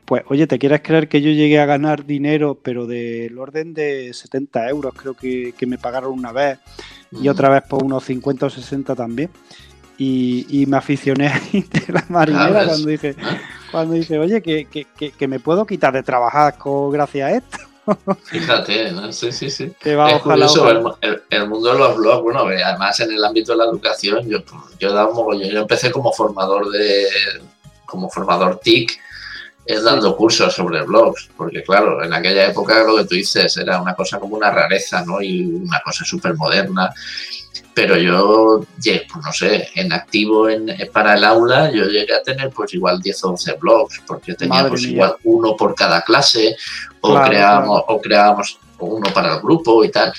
[0.06, 4.14] Pues oye, ¿te quieres creer que yo llegué a ganar dinero, pero del orden de
[4.14, 6.60] 70 euros creo que, me pagaron una vez
[7.10, 9.30] y otra vez por unos 50 o 60 también?
[9.98, 11.40] Y, me aficioné a
[11.88, 13.16] la marinera cuando dije,
[13.70, 17.58] cuando dije, oye, que, que, me puedo quitar de trabajar con, gracias a esto.
[18.24, 19.12] Fíjate, ¿no?
[19.12, 19.72] sí, sí, sí.
[19.84, 20.68] es curioso,
[21.30, 24.42] el, mundo de los blogs, bueno, además en el ámbito de la educación, yo,
[24.78, 27.06] yo, yo empecé como formador de
[27.86, 28.98] como formador TIC
[29.66, 33.80] es dando cursos sobre blogs, porque claro, en aquella época lo que tú dices era
[33.80, 35.20] una cosa como una rareza, ¿no?
[35.20, 36.92] Y una cosa súper moderna.
[37.74, 42.50] Pero yo, pues no sé, en activo en, para el aula, yo llegué a tener
[42.50, 46.56] pues igual 10 o 11 blogs, porque teníamos pues, igual uno por cada clase,
[47.00, 50.12] o creábamos, o creábamos uno para el grupo y tal.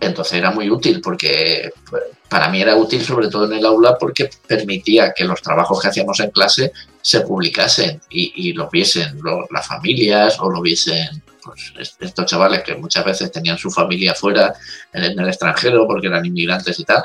[0.00, 3.96] Entonces era muy útil porque pues, para mí era útil sobre todo en el aula
[3.98, 9.18] porque permitía que los trabajos que hacíamos en clase se publicasen y, lo viesen
[9.50, 14.54] las familias o lo viesen pues, estos chavales que muchas veces tenían su familia fuera
[14.92, 17.02] en, el extranjero porque eran inmigrantes y tal,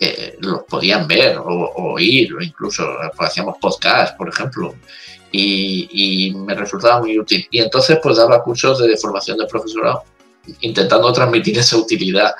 [0.00, 2.84] eh, los podían ver o, oír o incluso
[3.16, 4.74] pues, hacíamos podcast, por ejemplo.
[5.30, 7.44] Y, y, me resultaba muy útil.
[7.50, 10.04] Y entonces pues daba cursos de formación de profesorado
[10.60, 12.34] intentando transmitir esa utilidad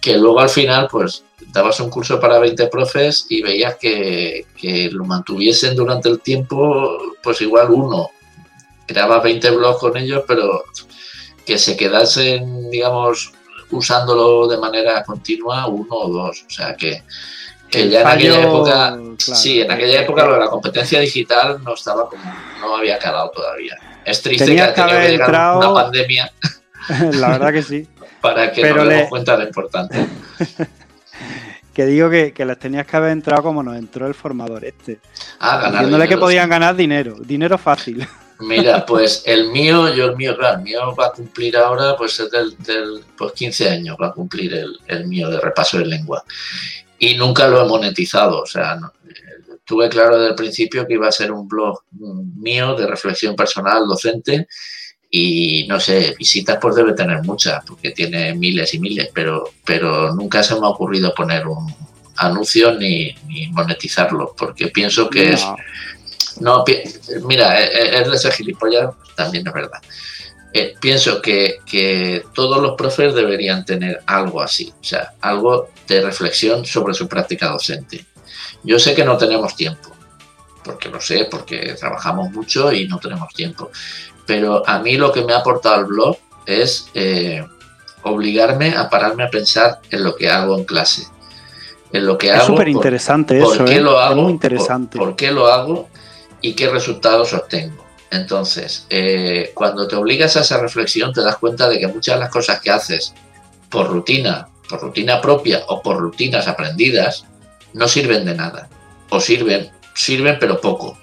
[0.00, 4.46] que luego al final pues dabas un curso para 20 profes y veías que,
[4.92, 8.10] lo mantuviesen durante el tiempo, pues igual uno.
[8.88, 10.64] Creaba 20 blogs con ellos, pero
[11.46, 13.32] que se quedasen, digamos,
[13.70, 16.44] usándolo de manera continua uno o dos.
[16.46, 17.04] O sea que,
[17.70, 22.08] ya en aquella época, sí, en aquella época lo de la competencia digital no estaba
[22.08, 22.22] como,
[22.60, 23.76] no había calado todavía.
[24.04, 26.32] Es triste que haya tenido que una pandemia.
[27.12, 27.86] La verdad que sí.
[28.20, 30.06] para que nos demos cuenta de lo importante.
[31.74, 35.00] que digo que, les tenías que haber entrado como nos entró el formador este.
[35.38, 38.06] Ah, ganar Diciéndole que podían ganar dinero, dinero fácil.
[38.40, 42.20] Mira, pues el mío, yo el mío, claro, el mío va a cumplir ahora, pues
[42.20, 44.54] es del, pues 15 años va a cumplir
[44.86, 46.22] el, mío de repaso de lengua.
[46.98, 51.08] Y nunca lo he monetizado, o sea, eh, tuve claro desde el principio que iba
[51.08, 51.82] a ser un blog
[52.36, 54.46] mío de reflexión personal docente
[55.10, 60.14] y no sé, visitas pues debe tener muchas, porque tiene miles y miles, pero, pero
[60.14, 61.74] nunca se me ha ocurrido poner un
[62.16, 63.14] anuncio ni,
[63.50, 65.44] monetizarlo, porque pienso que es...
[66.40, 66.64] No,
[67.24, 69.80] mira, e, e, es de ese gilipollas, también es verdad.
[70.52, 76.00] Eh, pienso que, que, todos los profes deberían tener algo así, o sea, algo de
[76.00, 78.06] reflexión sobre su práctica docente.
[78.62, 79.90] Yo sé que no tenemos tiempo,
[80.64, 83.70] porque lo sé, porque trabajamos mucho y no tenemos tiempo
[84.28, 87.42] pero a mí lo que me ha aportado el blog es eh,
[88.02, 91.08] obligarme a pararme a pensar en lo que hago en clase.
[91.94, 93.56] En lo que es súper interesante eso.
[93.56, 93.80] ¿Por qué ¿eh?
[93.80, 94.20] lo hago?
[94.20, 94.98] muy interesante.
[94.98, 95.88] Por, qué lo hago
[96.40, 97.86] y qué resultados obtengo?
[98.10, 102.20] Entonces, eh, cuando te obligas a esa reflexión, te das cuenta de que muchas de
[102.20, 103.14] las cosas que haces
[103.68, 107.26] por rutina, por rutina propia o por rutinas aprendidas,
[107.74, 108.68] no sirven de nada.
[109.10, 110.98] O sirven, sirven pero poco.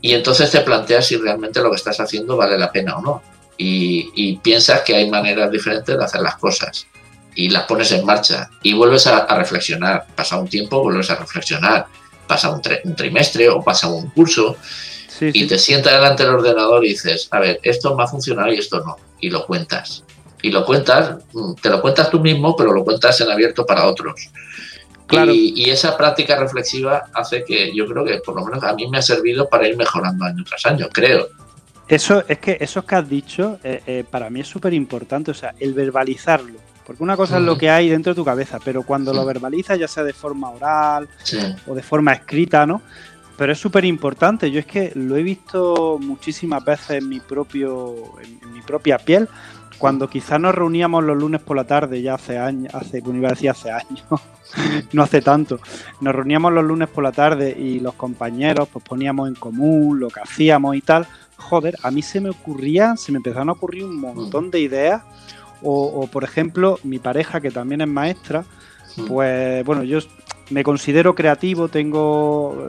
[0.00, 3.22] Y entonces te planteas si realmente lo que estás haciendo vale la pena o no.
[3.56, 6.88] Y, piensas que hay maneras diferentes de hacer las cosas.
[7.34, 8.50] Y las pones en marcha.
[8.62, 10.06] Y vuelves a, reflexionar.
[10.16, 11.86] Pasa un tiempo, vuelves a reflexionar.
[12.26, 12.62] Pasa un,
[12.96, 14.56] trimestre o pasa un curso.
[15.20, 18.58] y te sientas delante del ordenador y dices, a ver, esto me ha funcionado y
[18.58, 18.96] esto no.
[19.20, 20.04] Y lo cuentas.
[20.42, 23.86] Y lo cuentas, mm, te lo cuentas tú mismo, pero lo cuentas en abierto para
[23.86, 24.30] otros.
[25.10, 28.98] Y, esa práctica reflexiva hace que yo creo que por lo menos a mí me
[28.98, 31.28] ha servido para ir mejorando año tras año, creo.
[31.86, 35.34] Eso es que eso que has dicho eh, eh, para mí es súper importante, o
[35.34, 36.58] sea, el verbalizarlo.
[36.92, 39.78] Porque una cosa es lo que hay dentro de tu cabeza, pero cuando lo verbalizas,
[39.78, 41.08] ya sea de forma oral
[41.66, 42.82] o de forma escrita, ¿no?
[43.38, 44.50] Pero es súper importante.
[44.50, 49.26] Yo es que lo he visto muchísimas veces en mi propio, en, mi propia piel.
[49.78, 53.32] Cuando quizás nos reuníamos los lunes por la tarde, ya hace años, hace, iba a
[53.32, 54.04] decir hace años,
[54.92, 55.60] no hace tanto.
[56.02, 60.10] Nos reuníamos los lunes por la tarde y los compañeros pues poníamos en común lo
[60.10, 61.06] que hacíamos y tal.
[61.38, 65.02] Joder, a mí se me ocurría, se me empezaron a ocurrir un montón de ideas.
[65.62, 68.44] O, por ejemplo, mi pareja, que también es maestra,
[69.08, 70.00] pues bueno, yo
[70.50, 72.68] me considero creativo, tengo.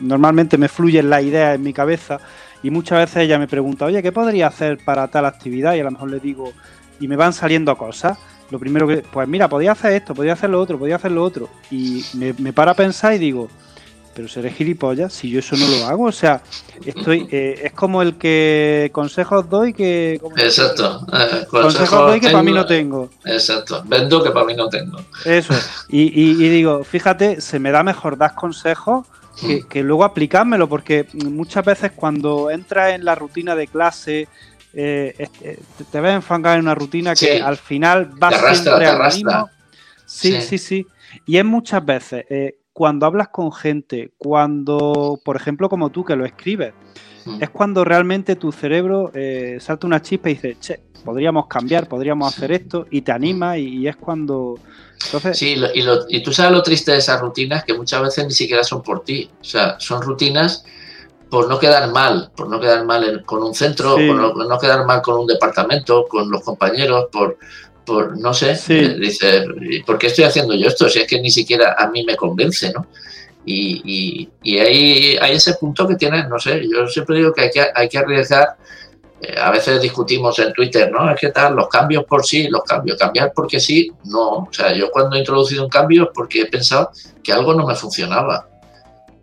[0.00, 2.18] Normalmente me fluyen las ideas en mi cabeza
[2.62, 5.74] y muchas veces ella me pregunta, oye, ¿qué podría hacer para tal actividad?
[5.74, 6.52] Y a lo mejor le digo,
[7.00, 8.18] y me van saliendo cosas.
[8.50, 11.22] Lo primero que, pues mira, podía hacer esto, podía hacer lo otro, podía hacer lo
[11.22, 11.48] otro.
[11.70, 13.48] Y me, me para a pensar y digo,
[14.18, 16.06] pero seré gilipollas si yo eso no lo hago.
[16.06, 16.42] O sea,
[16.84, 20.20] estoy eh, es como el que consejos doy que.
[20.38, 21.06] Exacto.
[21.12, 23.10] Eh, consejos, doy que para mí no tengo.
[23.24, 23.84] Exacto.
[23.86, 24.98] Vendo que para mí no tengo.
[25.24, 25.54] Eso.
[25.88, 29.06] Y, digo, fíjate, se me da mejor dar consejos
[29.68, 29.86] que, mm.
[29.86, 34.26] luego aplicármelo, porque muchas veces cuando entras en la rutina de clase.
[34.74, 35.28] Eh,
[35.90, 39.48] te ves enfangado en una rutina que al final va siempre al mismo.
[40.04, 40.86] Sí, sí, sí,
[41.24, 42.24] Y es muchas veces
[42.78, 46.74] cuando hablas con gente, cuando, por ejemplo, como tú que lo escribes,
[47.24, 47.42] mm.
[47.42, 52.32] es cuando realmente tu cerebro eh, salta una chispa y dice, che, podríamos cambiar, podríamos
[52.32, 54.60] hacer esto, y te anima, y, es cuando.
[55.06, 55.36] Entonces...
[55.36, 58.80] Sí, y, tú sabes lo triste de esas rutinas, que muchas veces ni siquiera son
[58.80, 59.28] por ti.
[59.40, 60.64] O sea, son rutinas
[61.28, 65.02] por no quedar mal, por no quedar mal con un centro, por no, quedar mal
[65.02, 67.38] con un departamento, con los compañeros, por,
[67.88, 69.44] por, no sé, eh, dice,
[69.86, 70.90] ¿por qué estoy haciendo yo esto?
[70.90, 72.86] Si es que ni siquiera a mí me convence, ¿no?
[73.46, 77.66] Y, y, hay, ese punto que tienes, no sé, yo siempre digo que hay que,
[77.74, 78.56] hay que arriesgar,
[79.22, 81.10] eh, a veces discutimos en Twitter, ¿no?
[81.10, 84.74] Es que tal, los cambios por sí, los cambios, cambiar porque sí, no, o sea,
[84.74, 86.90] yo cuando he introducido un cambio es porque he pensado
[87.24, 88.46] que algo no me funcionaba.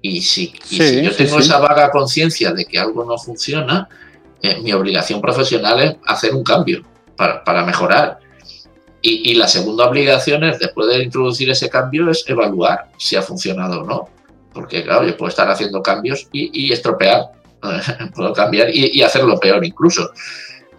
[0.02, 3.88] Y si, si yo tengo esa vaga conciencia de que algo no funciona,
[4.42, 6.84] eh, mi obligación profesional es hacer un cambio
[7.16, 8.25] para, para mejorar.
[9.08, 13.82] Y, la segunda obligación es, después de introducir ese cambio, es evaluar si ha funcionado
[13.82, 14.10] o no.
[14.52, 17.26] Porque, claro, yo puedo estar haciendo cambios y, estropear.
[18.16, 20.10] puedo cambiar y, hacerlo peor incluso.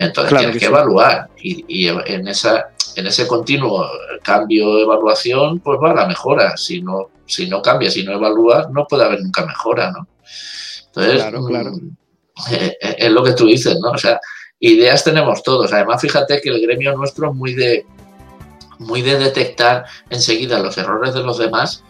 [0.00, 1.28] Entonces tienes que, evaluar.
[1.40, 3.88] Y, en, esa, en ese continuo
[4.24, 6.56] cambio-evaluación, pues va la mejora.
[6.56, 10.08] Si no, si no cambias, si no evalúas, no puede haber nunca mejora, ¿no?
[10.86, 11.70] Entonces, claro, claro.
[11.70, 11.96] Mm,
[12.50, 13.92] eh, eh, es lo que tú dices, ¿no?
[13.92, 14.18] O sea,
[14.58, 15.72] ideas tenemos todos.
[15.72, 17.86] Además, fíjate que el gremio nuestro es muy de
[18.78, 21.82] muy de detectar enseguida los errores de los demás,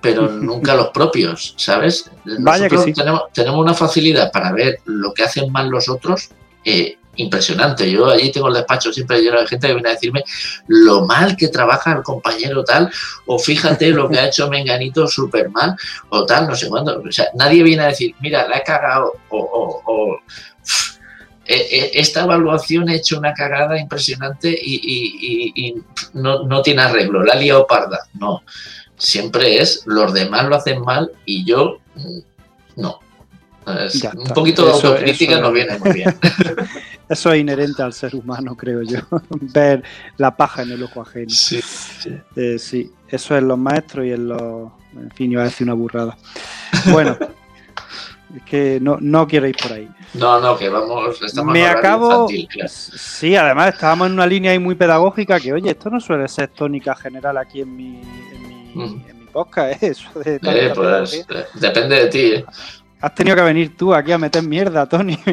[0.00, 2.10] pero nunca los propios, ¿sabes?
[2.24, 6.30] Nosotros tenemos, tenemos una facilidad para ver lo que hacen mal los otros
[6.64, 7.90] eh, impresionante.
[7.90, 10.24] Yo allí tengo el despacho siempre lleno de gente que viene a decirme
[10.66, 12.90] lo mal que trabaja el compañero tal,
[13.26, 15.76] o fíjate lo que ha hecho Menganito súper mal,
[16.08, 17.02] o tal, no sé cuándo.
[17.06, 20.51] O sea, nadie viene a decir, mira, la he cagado, o eh, eh,
[21.44, 25.74] esta evaluación ha hecho una cagada impresionante y,
[26.14, 28.00] no, tiene arreglo, la liado parda.
[28.14, 28.42] No,
[28.96, 33.00] siempre es los demás lo hacen mal y yo mm, no.
[33.66, 36.16] un poquito de autocrítica nos viene muy bien.
[37.08, 39.00] Eso es inherente al ser humano, creo yo.
[39.30, 39.82] Ver
[40.16, 41.28] la paja en el ojo ajeno.
[41.28, 41.60] Sí,
[42.36, 42.90] eh, sí.
[43.08, 44.72] eso es los maestros y en los.
[44.94, 46.16] En fin, iba a decir una burrada.
[46.90, 47.18] Bueno.
[48.34, 49.88] Es que no, no quiero ir por ahí.
[50.14, 52.26] No, no, que vamos, estamos Me acabo.
[52.66, 56.48] Sí, además estábamos en una línea ahí muy pedagógica que, oye, esto no suele ser
[56.48, 59.04] tónica general aquí en mi, en mi, mm.
[59.08, 59.86] en mi podcast, ¿eh?
[59.90, 62.32] eso de eh, pues, eh, depende de ti.
[62.36, 62.44] ¿eh?
[63.00, 65.18] Has tenido que venir tú aquí a meter mierda, Tony.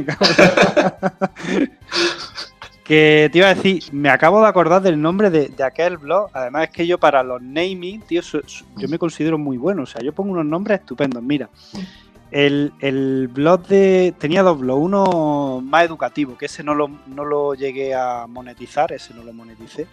[2.83, 6.31] que te iba a decir, me acabo de acordar del nombre de, de, aquel blog.
[6.33, 9.83] Además, es que yo para los naming, tío, yo me considero muy bueno.
[9.83, 11.23] O sea, yo pongo unos nombres estupendos.
[11.23, 11.47] Mira.
[12.31, 12.67] Mm.
[12.81, 14.13] El, blog de.
[14.17, 18.91] Tenía dos blogs, uno más educativo, que ese no lo, no lo llegué a monetizar,
[18.91, 19.87] ese no lo moneticé.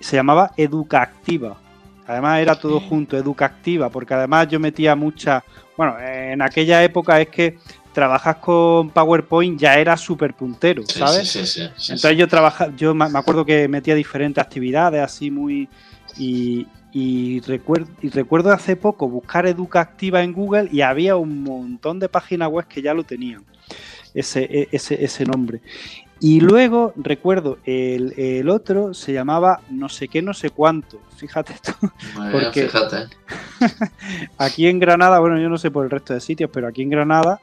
[0.00, 1.56] Se llamaba Educactiva.
[2.06, 5.42] Además era todo junto, Educactiva, porque además yo metía muchas.
[5.76, 7.58] Bueno, en aquella época es que
[7.94, 11.30] trabajas con PowerPoint ya era súper puntero, ¿sabes?
[11.30, 15.68] Sí, sí, sí, Entonces yo trabajaba, yo me acuerdo que metía diferentes actividades así muy.
[16.18, 21.42] Y, y recuerdo, y recuerdo hace poco buscar Educa Activa en Google y había un
[21.42, 23.44] montón de páginas web que ya lo tenían,
[24.14, 25.60] ese, e, ese, ese nombre.
[26.20, 31.00] Y luego recuerdo el, otro se llamaba no sé qué, no sé cuánto.
[31.16, 31.90] Fíjate tú.
[32.30, 33.08] porque fíjate.
[34.38, 36.90] aquí en Granada, bueno, yo no sé por el resto de sitios, pero aquí en
[36.90, 37.40] Granada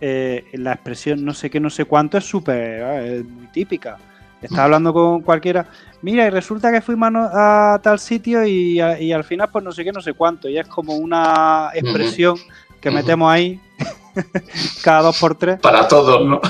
[0.00, 3.98] eh, la expresión no sé qué, no sé cuánto es súper, eh, muy típica.
[4.46, 5.66] Estás hablando con cualquiera,
[6.02, 9.92] mira, y resulta que fuimos a, tal sitio y, al final pues no sé qué,
[9.92, 10.48] no sé cuánto.
[10.48, 12.36] Y es como una expresión
[12.80, 13.60] que metemos ahí
[14.84, 15.58] cada dos por tres.
[15.60, 16.40] Para todo, ¿no?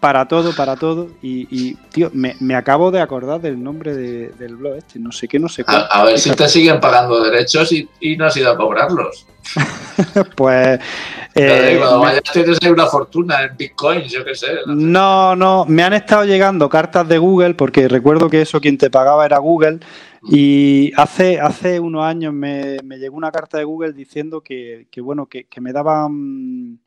[0.00, 1.08] Para todo, para todo.
[1.22, 5.48] Y, tío, me, acabo de acordar del nombre del blog este, no sé qué, no
[5.48, 5.92] sé cuánto.
[5.92, 9.26] A, ver si te siguen pagando derechos y, y no has ido a cobrarlos.
[10.36, 10.80] pues
[11.34, 11.80] eh,
[12.32, 14.48] tienes una fortuna en Bitcoin, yo qué sé.
[14.66, 18.90] No, no, me han estado llegando cartas de Google, porque recuerdo que eso quien te
[18.90, 19.78] pagaba era Google,
[20.22, 20.28] mm.
[20.34, 25.46] y hace, hace unos años me, llegó una carta de Google diciendo que, bueno, que,
[25.60, 26.80] me daban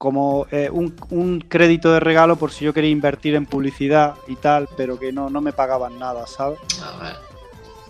[0.00, 4.66] como eh, un, crédito de regalo por si yo quería invertir en publicidad y tal,
[4.74, 6.58] pero que no, no me pagaban nada, ¿sabes?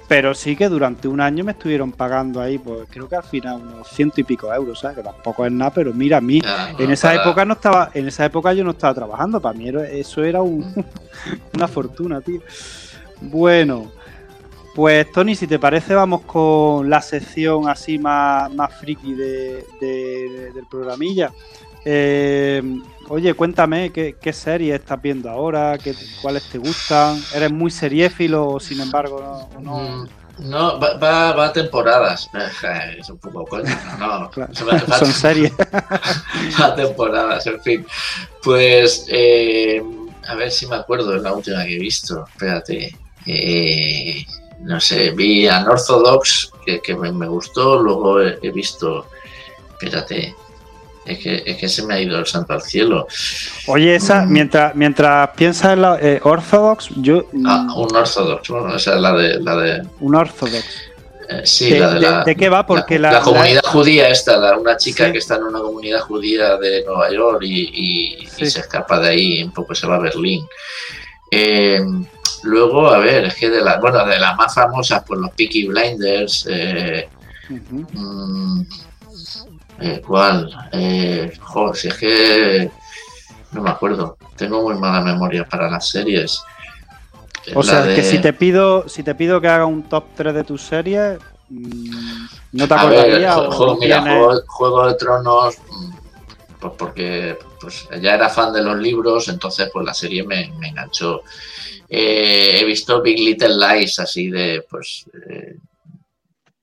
[0.08, 3.62] Pero sí que durante un año me estuvieron pagando ahí, pues creo que al final
[3.62, 4.96] unos ciento y pico euros, ¿sabes?
[4.96, 6.42] Que tampoco es nada, pero mira, a mí
[6.80, 10.24] en esa época no estaba, en esa época yo no estaba trabajando, para mí eso
[10.24, 10.42] era
[11.54, 12.40] una fortuna, tío.
[13.20, 13.92] Bueno,
[14.74, 20.66] pues Tony, si te parece, vamos con la sección así más, más friki de, del
[20.68, 21.30] programilla.
[21.84, 22.62] Eh,
[23.08, 27.20] oye, cuéntame ¿qué, qué series estás viendo ahora, qué, cuáles te gustan.
[27.34, 29.60] ¿Eres muy seriéfilo o sin embargo no?
[29.60, 30.06] no...
[30.38, 32.30] Mm, va, va, a temporadas.
[32.98, 34.30] Es un poco coño, no.
[34.98, 35.52] Son series.
[36.60, 37.86] va a temporadas, en fin.
[38.42, 39.82] Pues eh,
[40.26, 42.24] a ver si me acuerdo de la última que he visto.
[42.26, 42.96] Espérate.
[43.26, 44.24] Eh,
[44.62, 49.06] no sé, vi Unorthodox, que, que me, gustó, luego he, visto,
[49.70, 50.34] espérate,
[51.05, 53.07] es que, es que, se me ha ido el santo al cielo.
[53.66, 54.32] Oye, esa, mm.
[54.32, 57.24] mientras, mientras piensas en la eh, Orthodox, yo.
[57.46, 59.40] Ah, un Orthodox, bueno, esa es la de.
[59.40, 60.64] La de un Orthodox.
[61.28, 62.24] Eh, sí, la de, la.
[62.24, 62.66] ¿De qué va?
[62.66, 66.84] Porque la, la, comunidad judía, esta, una chica que está en una comunidad judía de
[66.84, 70.44] Nueva York y, y, se escapa de ahí, un poco se va a Berlín.
[71.30, 71.80] Eh,
[72.42, 75.66] Luego, a ver, es que de las, bueno, de las más famosas, pues los Peaky
[75.66, 77.09] Blinders, eh,
[77.48, 78.62] mm,
[79.80, 80.50] eh, ¿cuál?
[80.72, 81.32] Eh,
[81.74, 82.70] si es que
[83.52, 86.42] no me acuerdo, tengo muy mala memoria para las series.
[87.54, 90.44] O sea, que si te pido, si te pido que haga un top 3 de
[90.44, 91.18] tus series,
[91.48, 93.36] mm, ¿no te acordarías?
[93.36, 94.04] juego, mira,
[94.46, 95.90] juego, de Tronos, mm,
[96.60, 100.68] pues porque pues ya era fan de los libros, entonces pues la serie me, me
[100.68, 101.22] enganchó.
[101.92, 105.56] Eh, he visto Big Little Lies así de, pues, eh,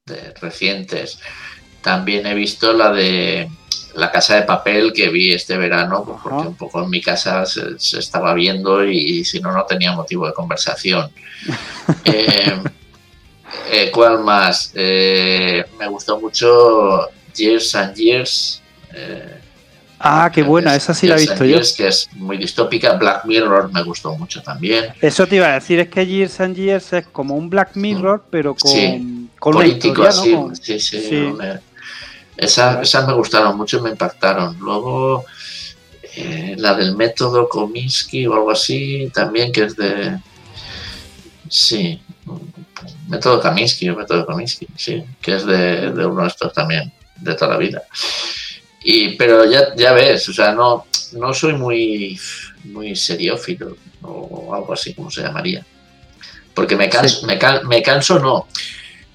[0.06, 1.20] de recientes.
[1.82, 3.50] También he visto la de
[3.96, 7.46] La Casa de Papel que vi este verano, pues, porque un poco en mi casa
[7.46, 11.12] se, estaba viendo y, si no, no tenía motivo de conversación.
[13.70, 14.74] Eh, ¿Cuál más?
[14.76, 18.62] me gustó mucho Years and Years.
[20.00, 21.60] Ah, qué buena, esa sí la he visto yo.
[21.76, 22.94] que es muy distópica.
[22.94, 24.86] Black Mirror me gustó mucho también.
[25.02, 28.24] Eso te iba a decir, es que Years and Years es como un Black Mirror,
[28.30, 30.38] pero con, con político, así.
[30.62, 31.34] Sí, sí.
[32.38, 34.58] Esas, me gustaron mucho y me impactaron.
[34.60, 35.26] Luego,
[36.16, 40.20] eh, la del método Kominsky o algo así, también, que es de.
[41.50, 42.02] Sí,
[43.08, 47.34] método Kaminsky o método Kominsky, sí, que es de, de uno de estos también, de
[47.36, 47.84] toda la vida.
[48.84, 52.20] Y, pero ya, ya ves, o sea, no, no soy muy,
[52.66, 55.66] muy seriófilo o algo así como se llamaría.
[56.54, 58.48] Porque me canso, me, canso no.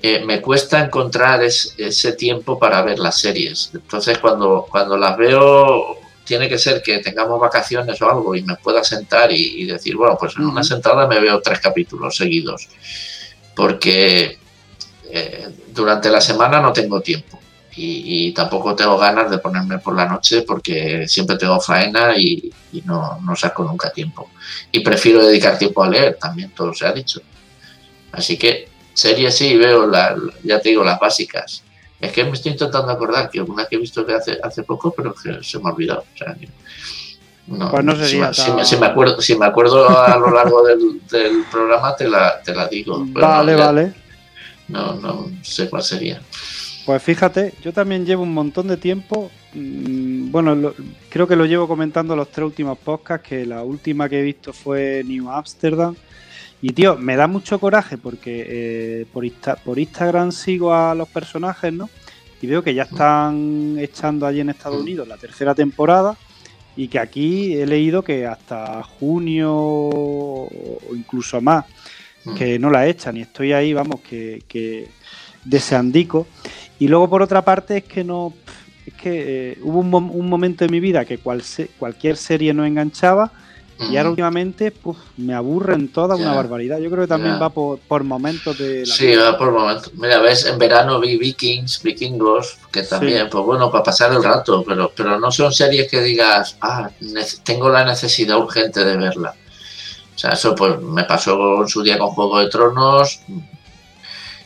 [0.04, 3.70] Eh, me cuesta encontrar ese tiempo para ver las series.
[3.72, 8.56] Entonces, cuando, cuando las veo, tiene que ser que tengamos vacaciones o algo y me
[8.56, 12.68] pueda sentar y, decir, bueno, pues en una sentada me veo tres capítulos seguidos.
[13.54, 14.38] Porque
[15.08, 17.38] eh, durante la semana no tengo tiempo
[17.76, 22.52] y, tampoco tengo ganas de ponerme por la noche porque siempre tengo faena y,
[22.84, 24.30] no, saco nunca tiempo.
[24.70, 27.20] Y prefiero dedicar tiempo a leer, también todo se ha dicho.
[28.12, 31.62] Así que series sí veo, la, ya te digo, las básicas.
[32.00, 34.92] Es que me estoy intentando acordar que una que he visto que hace, hace poco,
[34.92, 36.04] pero que se me ha olvidado.
[37.46, 40.64] no, pues no sería si, me, si, me, acuerdo, si me acuerdo a lo largo
[40.64, 41.00] del,
[41.50, 43.04] programa, te la, te la digo.
[43.06, 43.94] vale, vale.
[44.68, 46.20] No, no sé cuál sería.
[46.84, 49.30] Pues fíjate, yo también llevo un montón de tiempo.
[49.54, 50.72] Mm, bueno,
[51.08, 54.52] creo que lo llevo comentando los tres últimos podcasts, que la última que he visto
[54.52, 55.94] fue New Amsterdam.
[56.62, 59.24] Y tío, me da mucho coraje porque eh, por,
[59.64, 61.90] por Instagram sigo a los personajes, ¿no?
[62.40, 66.16] Y veo que ya están echando allí en Estados Unidos la tercera temporada
[66.76, 71.66] y que aquí he leído que hasta junio o incluso más
[72.24, 72.34] mm.
[72.34, 74.88] que no la echan y estoy ahí, vamos, que, que
[75.44, 76.26] deseandico.
[76.78, 78.32] Y luego, por otra parte, es que no.
[78.84, 81.42] Es que eh, hubo un, momento en mi vida que cual
[81.78, 83.30] cualquier serie no enganchaba.
[83.90, 86.78] Y ahora últimamente pues, me aburren toda una barbaridad.
[86.78, 89.92] Yo creo que también va por, por, momentos de la Sí, va por momentos.
[89.94, 94.64] Mira, ves, en verano vi Vikings, Vikingos, que también, pues bueno, para pasar el rato,
[94.66, 96.90] pero, pero no son series que digas, ah,
[97.44, 99.34] tengo la necesidad urgente de verla.
[100.14, 103.20] O sea, eso pues me pasó en su día con Juego de Tronos,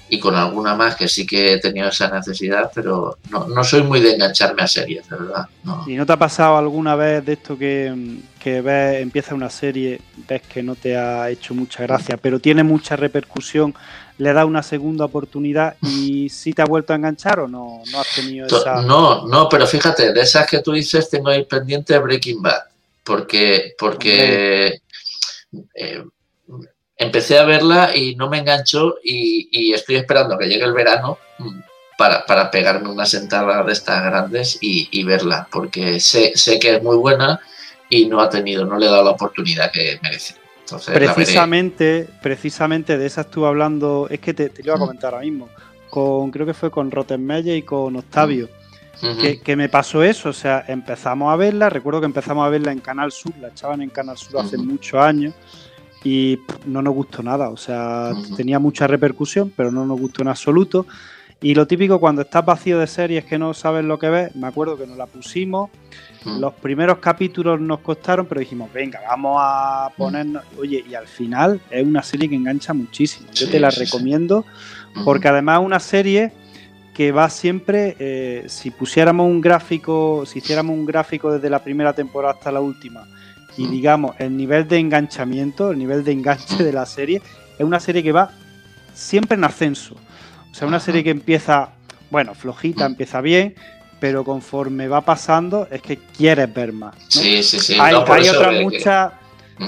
[0.08, 3.82] y con alguna más que sí que he tenido esa necesidad, pero no, no soy
[3.82, 5.46] muy de engancharme a series, de verdad.
[5.86, 10.00] ¿Y no te ha pasado alguna vez de esto que, que ves, empieza una serie,
[10.28, 13.74] ves que no te ha hecho mucha gracia, pero tiene mucha repercusión,
[14.18, 18.00] le da una segunda oportunidad y si te ha vuelto a enganchar o no, no
[18.00, 18.82] has tenido esa...
[18.82, 22.62] No, no, pero fíjate, de esas que tú dices tengo ahí pendiente Breaking Bad,
[23.02, 24.80] porque, porque
[25.74, 26.04] eh,
[26.96, 31.60] empecé a verla y no me enganchó y, estoy esperando que llegue el verano mm,
[31.98, 36.96] para, pegarme una sentada de estas grandes y, verla, porque sé, sé, que es muy
[36.96, 37.40] buena
[37.88, 40.34] y no ha tenido, no le he dado la oportunidad que merece.
[40.92, 44.80] precisamente, precisamente de esa estuve hablando, es que te, te, lo iba a mm.
[44.80, 45.48] comentar ahora mismo,
[45.90, 48.48] con, creo que fue con Rottenmeier y con Octavio.
[49.02, 49.42] Mm.
[49.44, 52.80] que, me pasó eso, o sea, empezamos a verla, recuerdo que empezamos a verla en
[52.80, 55.34] Canal Sur, la echaban en Canal Sur hace muchos años,
[56.04, 57.50] y no nos gustó nada.
[57.50, 60.86] O sea, tenía mucha repercusión, pero no nos gustó en absoluto.
[61.40, 64.46] Y lo típico cuando estás vacío de series que no sabes lo que ves, me
[64.46, 65.70] acuerdo que nos la pusimos.
[66.24, 70.42] Los primeros capítulos nos costaron, pero dijimos, venga, vamos a ponernos.
[70.58, 73.28] Oye, y al final es una serie que engancha muchísimo.
[73.32, 74.44] Yo te la recomiendo,
[75.04, 76.32] porque además es una serie
[76.94, 81.92] que va siempre, eh, si pusiéramos un gráfico, si hiciéramos un gráfico desde la primera
[81.92, 83.06] temporada hasta la última,
[83.56, 87.22] y digamos, el nivel de enganchamiento, el nivel de enganche de la serie,
[87.58, 88.30] es una serie que va
[88.94, 89.94] siempre en ascenso.
[90.50, 91.70] O sea, una serie que empieza,
[92.10, 93.54] bueno, flojita, empieza bien,
[93.98, 96.94] pero conforme va pasando es que quieres ver más.
[97.08, 97.76] Sí, sí, sí.
[97.80, 99.12] Hay, otras muchas.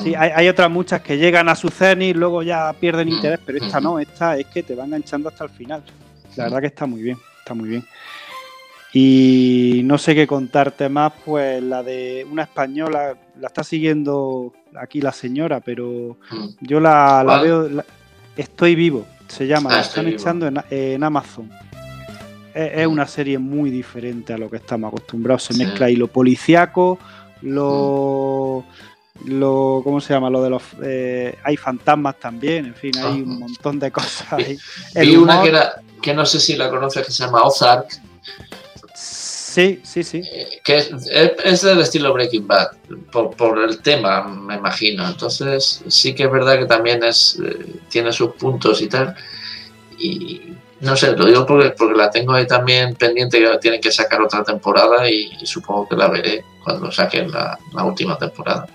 [0.03, 3.81] Sí, hay, otras muchas que llegan a su cenit, luego ya pierden interés, pero esta
[3.81, 5.83] no, esta es que te va enganchando hasta el final.
[6.37, 7.87] La verdad que está muy bien, está muy bien.
[8.93, 15.01] Y no sé qué contarte más, pues la de una española, la está siguiendo aquí
[15.01, 16.47] la señora, pero mm.
[16.61, 17.69] yo la, veo,
[18.37, 21.51] Estoy vivo, se llama, la ah, están echando en, Amazon.
[22.55, 26.99] Es, una serie muy diferente a lo que estamos acostumbrados, se mezcla ahí lo policiaco,
[27.43, 28.65] lo...
[29.25, 29.31] Mm.
[29.39, 30.31] lo ¿cómo se llama?
[30.31, 34.57] Lo de los eh, hay fantasmas también, en fin, hay un montón de cosas ahí.
[34.95, 37.89] Hay una que, era, que no sé si la conoces que se llama Ozark,
[39.49, 40.21] Sí, sí, sí.
[40.31, 42.69] Eh, que es, del estilo Breaking Bad,
[43.11, 45.09] por, el tema, me imagino.
[45.09, 49.17] Entonces, sí que es verdad que también es eh, tiene sus puntos y tal.
[49.99, 53.91] Y no sé, lo digo porque, porque la tengo ahí también pendiente que tienen que
[53.91, 58.67] sacar otra temporada y, supongo que la veré cuando saquen la, última temporada.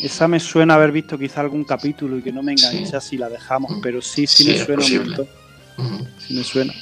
[0.00, 3.28] Esa me suena haber visto quizá algún capítulo y que no me engancha si la
[3.28, 5.28] dejamos, pero sí, sí, me suena un montón.
[6.18, 6.72] Sí me suena.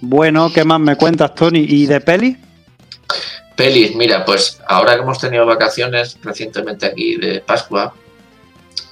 [0.00, 1.60] Bueno, ¿qué más me cuentas, Tony?
[1.60, 2.36] ¿Y de peli?
[3.56, 7.92] Pelis, mira, pues ahora que hemos tenido vacaciones recientemente aquí de Pascua,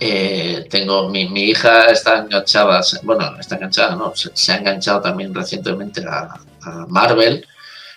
[0.01, 4.13] eh, tengo mi, hija está enganchada, bueno, está enganchada, ¿no?
[4.15, 6.41] Se, ha enganchado también recientemente a,
[6.89, 7.47] Marvel.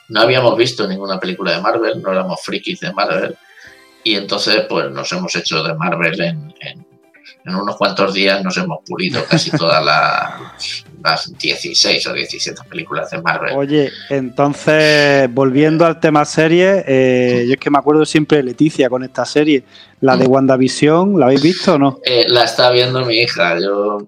[0.10, 3.36] No habíamos visto ninguna película de Marvel, no éramos frikis de Marvel.
[4.04, 6.86] Y entonces, pues nos hemos hecho de Marvel en, en,
[7.46, 13.10] en unos cuantos días, nos hemos pulido casi todas las las 16 o 17 películas
[13.12, 13.56] de Marvel.
[13.56, 18.90] Oye, entonces, volviendo al tema serie, eh, yo es que me acuerdo siempre de Leticia
[18.90, 19.64] con esta serie,
[20.02, 20.32] la de mm.
[20.32, 22.00] WandaVision, ¿la habéis visto o no?
[22.04, 24.00] Eh, la está viendo mi hija, yo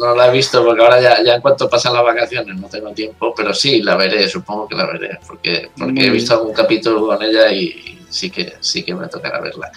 [0.00, 2.90] no, la he visto porque ahora ya, ya, en cuanto pasan las vacaciones no tengo
[2.90, 7.06] tiempo, pero sí, la veré, supongo que la veré, porque, porque he visto algún capítulo
[7.06, 9.70] con ella y sí que, sí que me tocará verla.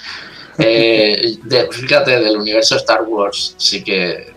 [0.57, 1.37] Eh,
[1.71, 4.33] fíjate, del universo Star Wars sí que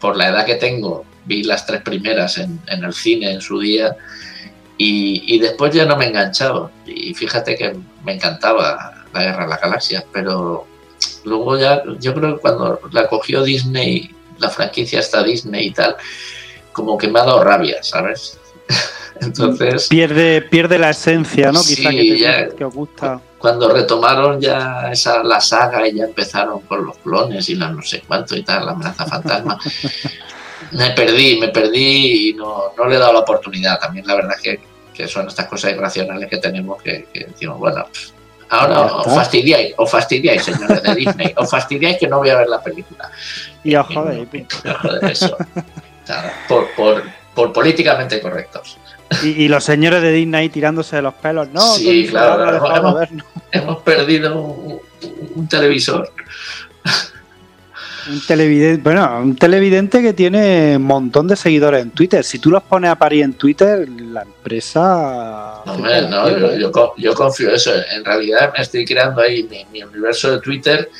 [0.00, 3.96] por, la edad que tengo, vi las tres primeras en, el cine en su día
[4.76, 6.70] y, después ya no me enganchaba.
[6.86, 10.66] Y fíjate que me encantaba la Guerra de las Galaxias, pero
[11.24, 15.96] luego ya, yo creo que cuando la cogió Disney, la franquicia está Disney y tal,
[16.72, 18.38] como que me ha dado rabia, ¿sabes?
[19.20, 19.88] Entonces.
[19.88, 21.60] Pierde, pierde la esencia, ¿no?
[21.62, 23.20] Quizá que, te, gusta.
[23.38, 27.82] Cuando retomaron ya esa, la saga y ya empezaron con los clones y la no
[27.82, 29.58] sé cuánto y tal, la amenaza fantasma.
[30.72, 33.78] me perdí, me perdí y no, no, le he dado la oportunidad.
[33.78, 34.60] También la verdad que,
[34.92, 37.86] que son estas cosas irracionales que tenemos que, decimos, bueno,
[38.48, 42.48] ahora os fastidiáis, os fastidiáis, señores de Disney, os fastidiáis que no voy a ver
[42.48, 43.10] la película.
[43.62, 44.46] Y ojo de
[45.10, 45.36] eso.
[46.48, 47.02] por, por,
[47.34, 48.78] por políticamente correctos.
[49.22, 51.60] Y, los señores de Disney tirándose de los pelos, ¿no?
[51.60, 53.00] Sí, claro,
[53.52, 54.36] hemos, perdido
[55.34, 56.10] un, televisor.
[58.10, 62.24] Un televidente, bueno, un televidente que tiene un montón de seguidores en Twitter.
[62.24, 65.62] Si tú los pones a parir en Twitter, la empresa.
[65.64, 67.72] No, no yo, yo, confío en eso.
[67.94, 70.90] En realidad me estoy creando ahí mi, universo de Twitter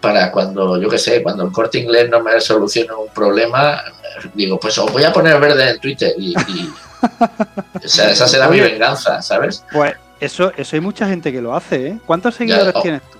[0.00, 3.82] para cuando, yo qué sé, cuando el corte inglés no me solucione un problema,
[4.34, 8.60] digo, pues os voy a poner verde en Twitter y, o sea, esa será mi
[8.60, 9.64] venganza, ¿sabes?
[9.72, 11.98] Pues eso, eso hay mucha gente que lo hace, ¿eh?
[12.06, 13.18] ¿Cuántos seguidores oh, tienes tú?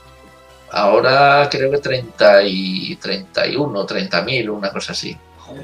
[0.70, 5.16] Ahora creo que 30 y 31, 30 mil, una cosa así.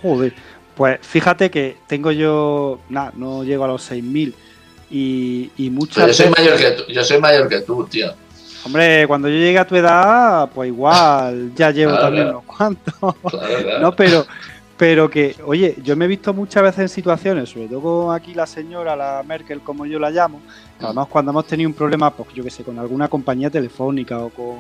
[0.03, 0.32] Joder,
[0.74, 4.35] pues fíjate que tengo yo, nada, no llego a los 6 mil
[4.91, 8.14] y, y muchas yo soy mayor que tú, yo soy mayor que tú, tío.
[8.64, 12.95] Hombre, cuando yo llegue a tu edad, pues igual ya llevo también unos cuantos.
[13.80, 14.26] no, pero,
[14.77, 18.47] pero que, oye, yo me he visto muchas veces en situaciones, sobre todo aquí la
[18.47, 20.41] señora, la Merkel, como yo la llamo,
[20.79, 24.18] que además cuando hemos tenido un problema, pues yo qué sé, con alguna compañía telefónica
[24.18, 24.59] o con.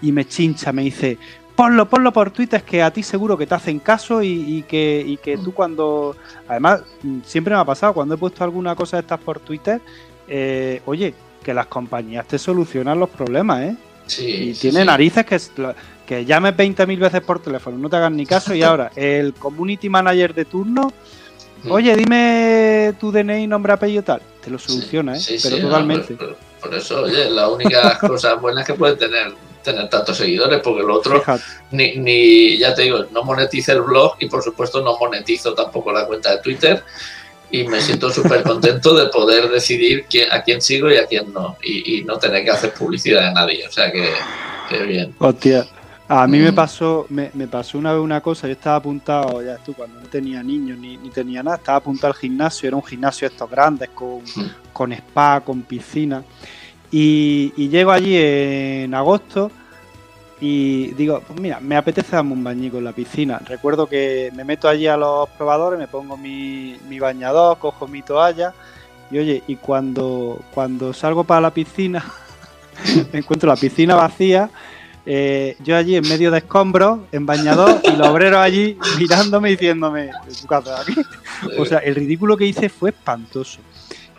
[0.00, 1.16] y me chincha, me dice,
[1.54, 5.16] ponlo, ponlo por Twitter, que a ti seguro que te hacen caso y, que, y
[5.18, 6.16] que tú cuando.
[6.48, 6.82] Además,
[7.24, 9.80] siempre me ha pasado, cuando he puesto alguna cosa de estas por Twitter,
[10.26, 13.76] eh, oye, que las compañías te solucionan los problemas, ¿eh?
[14.12, 14.50] Sí.
[14.50, 15.40] Y tiene narices que,
[16.06, 19.88] que llames 20.000 veces por teléfono, no te hagan ni caso y ahora el community
[19.88, 20.92] manager de turno,
[21.64, 21.70] mm.
[21.70, 25.20] oye, dime tu DNI, nombre, apellido tal, te lo soluciona, ¿eh?
[25.42, 26.16] Pero totalmente.
[26.60, 29.32] por, eso, oye, la única cosa buena que puede tener
[29.62, 31.22] tener tantos seguidores, porque lo otro,
[31.70, 35.92] ni, ni, ya te digo, no monetizo el blog y por supuesto no monetizo tampoco
[35.92, 36.82] la cuenta de Twitter
[37.52, 41.32] y me siento súper contento de poder decidir quién, a quién sigo y a quién
[41.32, 44.08] no, y, no tener que hacer publicidad a nadie, o sea que,
[44.86, 45.14] bien.
[45.18, 45.66] Hostia.
[46.08, 46.54] A mí me mm.
[46.54, 50.42] pasó, me, pasó una vez una cosa, yo estaba apuntado, ya tú, cuando no tenía
[50.42, 54.20] niños ni, ni tenía nada, estaba apuntado al gimnasio, era un gimnasio estos grandes, con,
[54.20, 54.72] mm.
[54.72, 56.24] con spa, con piscina,
[56.90, 59.50] y, y llego allí en agosto
[60.44, 63.40] y digo, pues mira, me apetece darme un bañico en la piscina.
[63.46, 68.52] Recuerdo que me meto allí a los probadores, me pongo mi, bañador, cojo mi toalla
[69.12, 72.04] y oye, y cuando, cuando salgo para la piscina,
[73.12, 74.50] encuentro la piscina vacía,
[75.06, 79.52] eh, yo allí en medio de escombros, en bañador, y los obreros allí mirándome y
[79.52, 80.94] diciéndome, ¿tú aquí?
[81.56, 83.60] O sea, el ridículo que hice fue espantoso.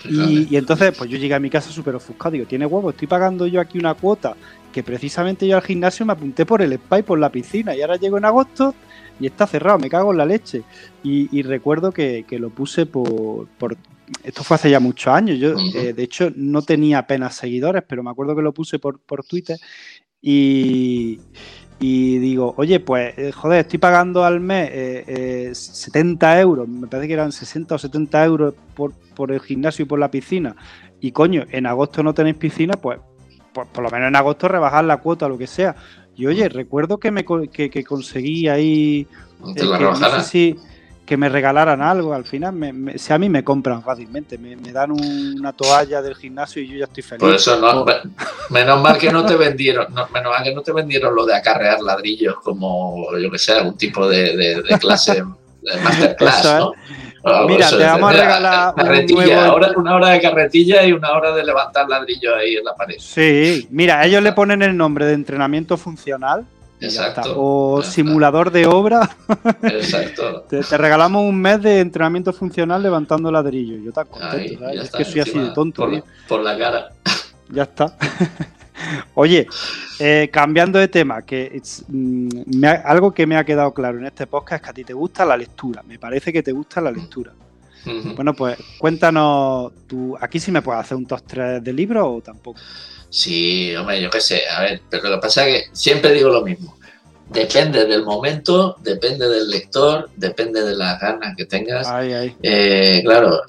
[0.06, 2.32] Y, y, entonces, pues yo llegué a mi casa súper ofuscado.
[2.32, 2.90] Digo, ¿tiene huevo?
[2.90, 4.36] Estoy pagando yo aquí una cuota
[4.74, 7.82] que precisamente yo al gimnasio me apunté por el spa y por la piscina y
[7.82, 8.76] ahora llego en agosto
[9.20, 10.64] y está cerrado, me cago en la leche.
[11.04, 13.48] Y, recuerdo que, lo puse por,
[14.24, 18.04] Esto fue hace ya muchos años, yo eh, de hecho no tenía apenas seguidores, pero
[18.04, 19.58] me acuerdo que lo puse por, por Twitter
[20.22, 21.20] y,
[21.80, 27.08] y digo, oye, pues eh, joder, estoy pagando al mes 70 eh, euros, me parece
[27.08, 30.56] que eran 60 o 70 euros por, por el gimnasio y por la piscina,
[31.00, 33.00] y coño, en agosto no tenéis piscina, pues
[33.54, 35.76] por, lo menos en agosto rebajar la cuota o lo que sea.
[36.16, 39.08] Y oye, recuerdo que me que, conseguí ahí
[39.48, 40.56] eh, que, no sé si,
[41.06, 42.14] que me regalaran algo.
[42.14, 46.62] Al final, me, si a mí me compran fácilmente, me, dan una toalla del gimnasio
[46.62, 47.22] y yo ya estoy feliz.
[47.22, 47.86] Por eso no,
[48.50, 51.82] menos mal que no te vendieron, menos mal que no te vendieron lo de acarrear
[51.82, 55.24] ladrillos como yo que sé, algún tipo de, de clase
[55.84, 56.74] masterclass, ¿no?
[57.48, 62.36] Mira, te vamos a regalar una hora de carretilla y una hora de levantar ladrillo
[62.36, 62.96] ahí en la pared.
[63.00, 66.46] Sí, mira, ellos le ponen el nombre de entrenamiento funcional.
[66.82, 67.34] Exacto.
[67.38, 69.10] O simulador de obra.
[69.64, 70.42] Exacto.
[70.50, 73.78] te, regalamos un mes de entrenamiento funcional levantando ladrillo.
[73.78, 75.90] Yo te contento, es que soy así de tonto.
[76.28, 76.90] por la cara.
[77.50, 77.96] Ya está.
[79.16, 79.48] Oye,
[80.00, 84.62] eh, cambiando de tema, que mm, algo que me ha quedado claro en este podcast
[84.62, 85.84] es que a ti te gusta la lectura.
[85.84, 87.32] Me parece que te gusta la lectura.
[88.16, 92.22] Bueno, pues cuéntanos, tú, aquí sí me puedes hacer un top 3 de libros o
[92.22, 92.60] tampoco.
[93.10, 96.30] Sí, hombre, yo qué sé, a ver, pero lo que pasa es que siempre digo
[96.30, 96.78] lo mismo
[97.34, 101.88] depende del momento, depende del lector, depende de las ganas que tengas.
[102.42, 103.42] Eh, claro,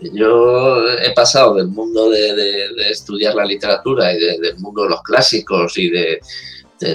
[0.00, 5.76] yo he pasado del mundo de, estudiar la literatura y del mundo de los clásicos
[5.76, 6.20] y de,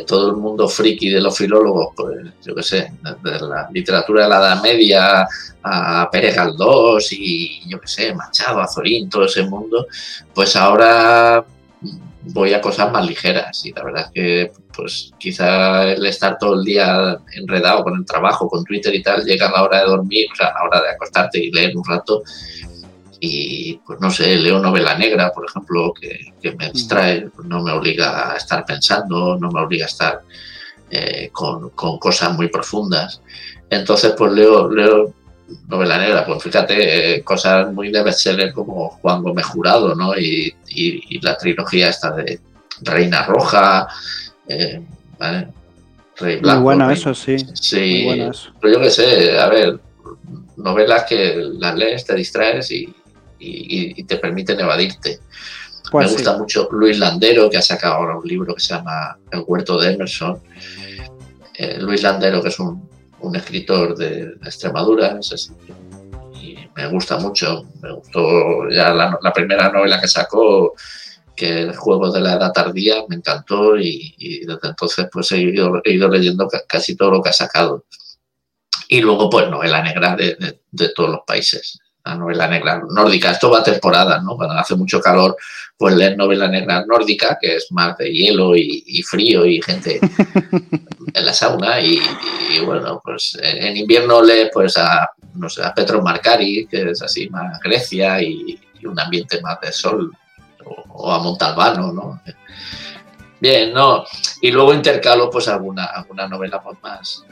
[0.05, 2.91] todo el mundo friki de los filólogos, pues yo qué sé,
[3.23, 5.25] de la literatura de la Edad Media
[5.63, 9.87] a Pérez Galdós y yo qué sé, Machado, Azorín, todo ese mundo,
[10.33, 11.45] pues ahora
[12.33, 16.53] voy a cosas más ligeras y la verdad es que pues quizá el estar todo
[16.53, 19.87] el día enredado con el trabajo, con Twitter y tal, llega a la hora de
[19.87, 22.23] dormir, o sea, a la hora de acostarte y leer un rato
[23.19, 28.31] y pues no sé, leo novela negra, por ejemplo, que, me distrae, no me obliga
[28.31, 30.21] a estar pensando, no me obliga a estar
[30.89, 33.21] eh, con, cosas muy profundas.
[33.69, 35.13] Entonces, pues leo, leo
[35.67, 40.15] novela negra, pues fíjate, eh, cosas muy de bestseller como Juan Gómez Jurado, ¿no?
[40.17, 40.55] Y,
[41.21, 42.39] la trilogía esta de
[42.81, 43.87] Reina Roja,
[44.47, 44.81] eh,
[46.17, 46.59] Rey Blanco.
[46.59, 47.37] Muy buena eso, sí.
[47.53, 48.07] Sí,
[48.59, 49.79] pero yo qué sé, a ver,
[50.57, 52.93] novelas que las lees, te distraes y,
[54.03, 55.19] te permiten evadirte.
[55.91, 59.17] Pues Me gusta mucho Luis Landero, que ha sacado ahora un libro que se llama
[59.31, 60.41] El huerto de Emerson.
[61.55, 62.87] Eh, Luis Landero, que es un
[63.19, 65.19] un escritor de, Extremadura,
[66.33, 67.65] y me gusta mucho.
[67.81, 70.75] Me gustó ya la, primera novela que sacó,
[71.37, 75.81] que el juego de la edad tardía, me encantó y, desde entonces pues he ido,
[76.09, 77.85] leyendo casi todo lo que ha sacado.
[78.89, 83.31] Y luego pues novela negra de, de todos los países la novela negra nórdica.
[83.31, 84.35] Esto va a temporada, ¿no?
[84.35, 85.35] Cuando hace mucho calor,
[85.77, 89.99] pues leer novela negra nórdica, que es más de hielo y, frío y gente
[91.13, 91.79] en la sauna.
[91.81, 91.99] Y,
[92.65, 97.29] bueno, pues en invierno lee pues a, no sé, a Petro Marcari, que es así
[97.29, 100.15] más Grecia y, un ambiente más de sol,
[100.89, 102.21] o, a Montalbano, ¿no?
[103.39, 104.03] Bien, ¿no?
[104.41, 107.23] Y luego intercalo pues alguna, alguna novela pues más,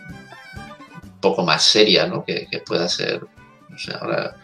[1.03, 2.23] un poco más seria, ¿no?
[2.23, 3.21] Que, pueda ser,
[3.69, 4.36] no sé, ahora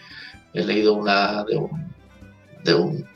[0.53, 1.93] he leído una de un,
[2.63, 3.11] de un,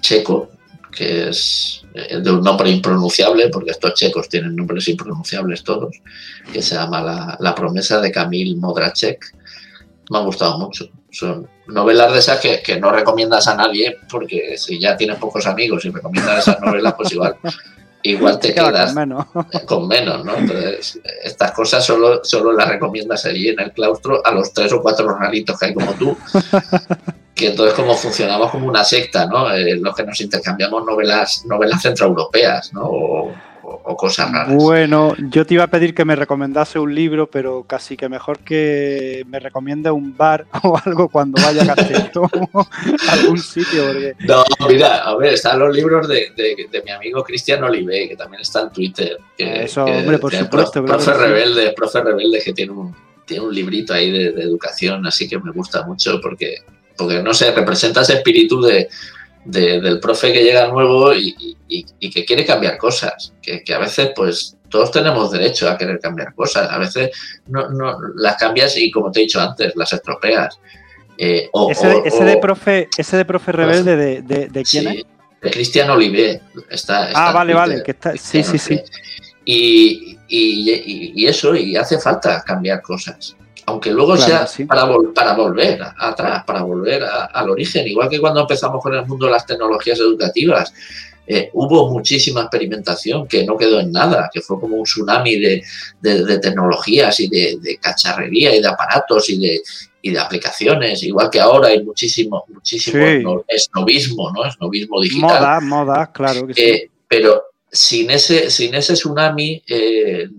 [0.00, 0.48] checo
[0.92, 5.94] que es de un nombre impronunciable, porque estos checos tienen nombres impronunciables todos,
[6.52, 9.34] que se llama La, promesa de Camil Modracek.
[10.10, 10.88] Me ha gustado mucho.
[11.10, 15.46] Son novelas de esas que, que, no recomiendas a nadie, porque si ya tienes pocos
[15.46, 17.36] amigos y recomiendas esas novelas, pues igual
[18.02, 18.94] igual te quedas
[19.66, 20.24] con menos.
[20.24, 20.36] ¿no?
[20.36, 24.80] Entonces, estas cosas solo, solo las recomiendas allí en el claustro a los tres o
[24.80, 26.16] cuatro raritos que hay como tú,
[27.34, 29.52] que entonces como funcionamos como una secta, ¿no?
[29.52, 32.82] Eh, los que nos intercambiamos novelas, novelas centroeuropeas, ¿no?
[32.84, 33.32] o,
[33.96, 34.54] cosas raras.
[34.54, 38.38] Bueno, yo te iba a pedir que me recomendase un libro, pero casi que mejor
[38.40, 42.30] que me recomiende un bar o algo cuando vaya a Castellón,
[43.08, 43.84] algún sitio.
[44.20, 46.32] No, mira, a ver, están los libros de,
[46.84, 49.18] mi amigo Cristian Olive, que también está en Twitter.
[49.36, 50.84] Eso, hombre, por supuesto.
[50.84, 52.94] Profe, rebelde, profe rebelde que tiene un,
[53.24, 56.56] tiene un librito ahí de, educación, así que me gusta mucho porque,
[56.96, 58.88] porque no sé, representa ese espíritu de
[59.44, 61.56] del profe que llega nuevo y,
[62.00, 66.70] que quiere cambiar cosas, que, a veces pues todos tenemos derecho a querer cambiar cosas,
[66.70, 67.10] a veces
[67.46, 70.58] no, no las cambias y como te he dicho antes, las estropeas.
[71.16, 71.50] Eh,
[72.04, 75.04] ese, de profe, ese de profe rebelde de, de, quién es?
[75.42, 76.40] De Cristian Oliver.
[76.70, 77.82] Está, ah, vale, vale.
[77.82, 78.80] Que está, sí, sí, sí.
[79.44, 83.36] Y, y, eso, y hace falta cambiar cosas
[83.68, 88.82] aunque luego sea para, para volver atrás, para volver al origen, igual que cuando empezamos
[88.82, 90.72] con el mundo de las tecnologías educativas.
[91.30, 95.62] Eh, hubo muchísima experimentación que no quedó en nada, que fue como un tsunami de,
[96.40, 99.60] tecnologías y de, cacharrería y de aparatos y de,
[100.02, 104.46] de aplicaciones, igual que ahora hay muchísimo, muchísimo esnovismo, ¿no?
[104.46, 105.28] Esnovismo digital.
[105.28, 106.62] Moda, moda, claro que sí.
[106.62, 110.30] Eh, pero sin ese, sin ese tsunami eh,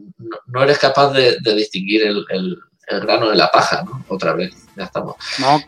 [0.47, 2.57] no, eres capaz de, distinguir el, el
[2.89, 4.03] grano de la paja, ¿no?
[4.07, 5.15] Otra vez, ya estamos.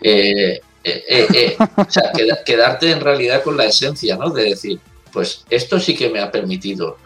[0.02, 2.12] Eh, eh, eh, o sea,
[2.44, 4.30] quedarte en realidad con la esencia, ¿no?
[4.30, 4.80] De decir,
[5.12, 6.98] pues esto sí que me ha permitido,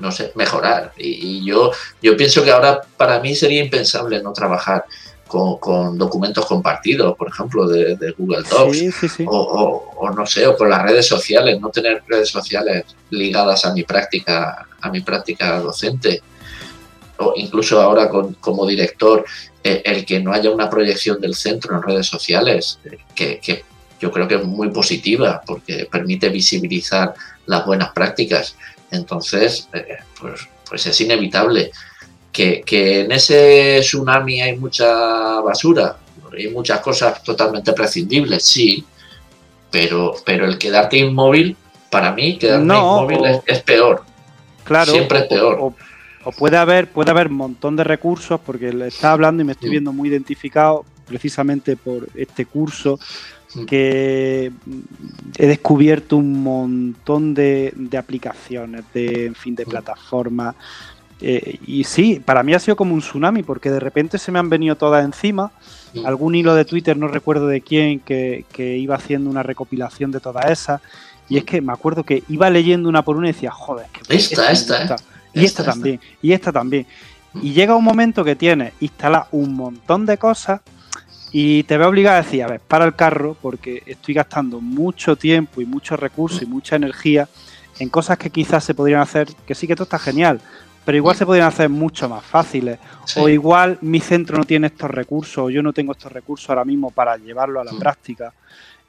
[0.00, 0.92] no sé, mejorar.
[0.96, 1.70] Y, yo,
[2.02, 4.84] yo pienso que ahora para mí sería impensable no trabajar
[5.28, 10.82] con, documentos compartidos, por ejemplo, de, Google Docs, O, o, no sé, o con las
[10.82, 16.20] redes sociales, no tener redes sociales ligadas a mi práctica, a mi práctica docente
[17.20, 19.24] o incluso ahora con, como director,
[19.62, 23.64] eh, el que no haya una proyección del centro en redes sociales, eh, que,
[24.00, 27.12] yo creo que es muy positiva porque permite visibilizar
[27.44, 28.56] las buenas prácticas.
[28.90, 31.70] Entonces, eh, pues, pues, es inevitable
[32.32, 35.98] que, en ese tsunami hay mucha basura,
[36.32, 38.82] hay muchas cosas totalmente prescindibles, sí,
[39.70, 41.54] pero, pero el quedarte inmóvil,
[41.90, 44.04] para mí, quedarme inmóvil es, peor.
[44.64, 45.74] Claro, Siempre es peor o
[46.32, 49.70] puede haber, puede haber un montón de recursos, porque le está hablando y me estoy
[49.70, 52.98] viendo muy identificado precisamente por este curso
[53.66, 54.52] que
[55.36, 60.54] he descubierto un montón de, aplicaciones, de, en fin, de plataformas.
[61.20, 64.38] Eh, y sí, para mí ha sido como un tsunami, porque de repente se me
[64.38, 65.50] han venido todas encima.
[66.04, 70.20] Algún hilo de Twitter, no recuerdo de quién, que, que iba haciendo una recopilación de
[70.20, 70.80] todas esas.
[71.28, 74.16] Y es que me acuerdo que iba leyendo una por una y decía, joder, que
[74.16, 74.96] esta, esta, esta,
[75.32, 76.86] y esta, también, y esta también.
[77.42, 80.60] Y llega un momento que tienes instalar un montón de cosas
[81.32, 85.16] y te ve obligado a decir, a ver, para el carro porque estoy gastando mucho
[85.16, 87.28] tiempo y muchos recursos y mucha energía
[87.78, 90.40] en cosas que quizás se podrían hacer, que sí que esto está genial,
[90.84, 92.78] pero igual se podrían hacer mucho más fáciles.
[93.16, 96.64] O igual mi centro no tiene estos recursos, o yo no tengo estos recursos ahora
[96.64, 98.32] mismo para llevarlo a la práctica.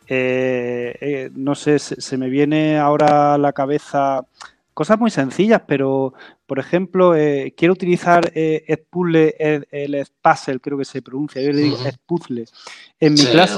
[0.07, 4.25] Eh, eh, no sé, se, me viene ahora a la cabeza
[4.73, 6.13] cosas muy sencillas, pero
[6.45, 11.61] por ejemplo, eh, quiero utilizar eh, el, el Puzzle, creo que se pronuncia, yo le
[11.61, 12.45] digo Edpuzzle,
[12.99, 13.57] en mi clase.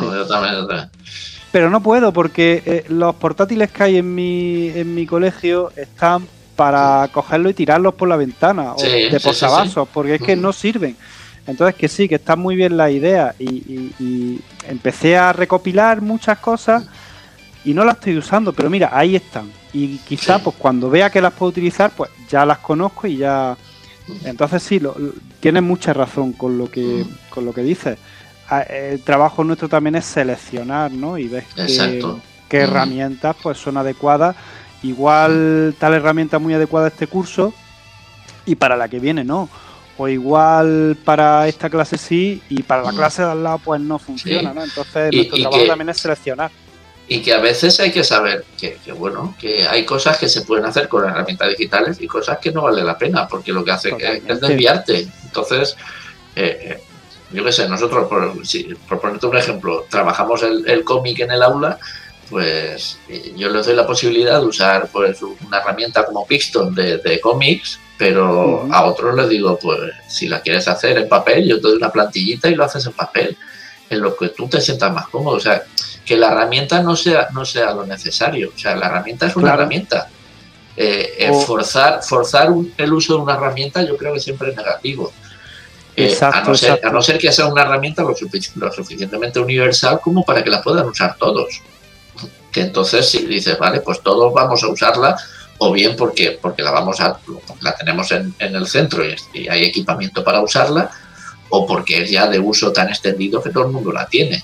[1.51, 6.27] Pero no puedo porque eh, los portátiles que hay en mi, en mi colegio están
[6.55, 10.95] para cogerlo y tirarlos por la ventana o de posavasos, porque es que no sirven.
[11.45, 16.87] Entonces que sí, que está muy bien la idea y, empecé a recopilar muchas cosas
[17.65, 19.51] y no las estoy usando, pero mira, ahí están.
[19.71, 23.57] Y quizá pues cuando vea que las puedo utilizar, pues ya las conozco y ya...
[24.25, 24.95] Entonces sí, lo,
[25.39, 27.97] tienes mucha razón con lo que, con lo que dices.
[28.49, 31.17] Ah, el trabajo nuestro también es seleccionar, ¿no?
[31.17, 31.45] Y ves
[32.49, 34.35] qué, herramientas pues son adecuadas.
[34.83, 37.53] Igual tal herramienta muy adecuada a este curso
[38.45, 39.47] y para la que viene no
[39.97, 42.95] o igual para esta clase sí y para la mm.
[42.95, 44.63] clase de al lado pues no funciona, ¿no?
[44.63, 46.51] Entonces nuestro trabajo también es seleccionar.
[47.07, 50.65] Y que a veces hay que saber que, bueno, que hay cosas que se pueden
[50.65, 53.95] hacer con herramientas digitales y cosas que no vale la pena, porque lo que hace
[54.25, 55.07] es desviarte.
[55.25, 55.75] Entonces,
[56.35, 56.81] eh, eh,
[57.31, 58.33] yo qué sé, nosotros, por,
[58.87, 61.77] por ponerte un ejemplo, trabajamos el, cómic en el aula,
[62.29, 66.97] pues eh, yo les doy la posibilidad de usar pues, una herramienta como Pixton de,
[66.99, 71.55] de cómics pero a otros les digo, pues si la quieres hacer en papel, yo
[71.57, 73.37] te doy una plantillita y lo haces en papel,
[73.89, 75.37] en lo que tú te sientas más cómodo.
[75.37, 75.63] O sea,
[76.05, 78.51] que la herramienta no sea, no sea lo necesario.
[78.55, 80.09] O sea, la herramienta es una herramienta.
[80.75, 85.13] Eh, eh, forzar forzar el uso de una herramienta yo creo que siempre es negativo.
[85.95, 90.23] Eh, a, no ser, a, no ser, que sea una herramienta lo, suficientemente universal como
[90.23, 91.61] para que la puedan usar todos.
[92.51, 95.15] Que entonces si dices, vale, pues todos vamos a usarla
[95.59, 97.19] o bien porque, porque la vamos a,
[97.61, 100.89] la tenemos en, el centro y, hay equipamiento para usarla,
[101.49, 104.43] o porque es ya de uso tan extendido que todo el mundo la tiene.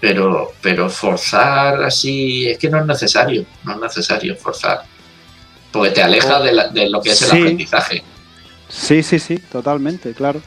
[0.00, 4.82] Pero, pero forzar así es que no es necesario, no es necesario forzar,
[5.72, 8.04] porque te aleja de, lo que es el aprendizaje.
[8.68, 10.40] Sí, sí, sí, totalmente, claro.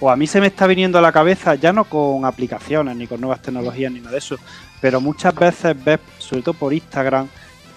[0.00, 3.06] O a mí se me está viniendo a la cabeza, ya no con aplicaciones ni
[3.06, 4.36] con nuevas tecnologías ni nada de eso,
[4.80, 7.28] pero muchas veces ves, sobre todo por Instagram,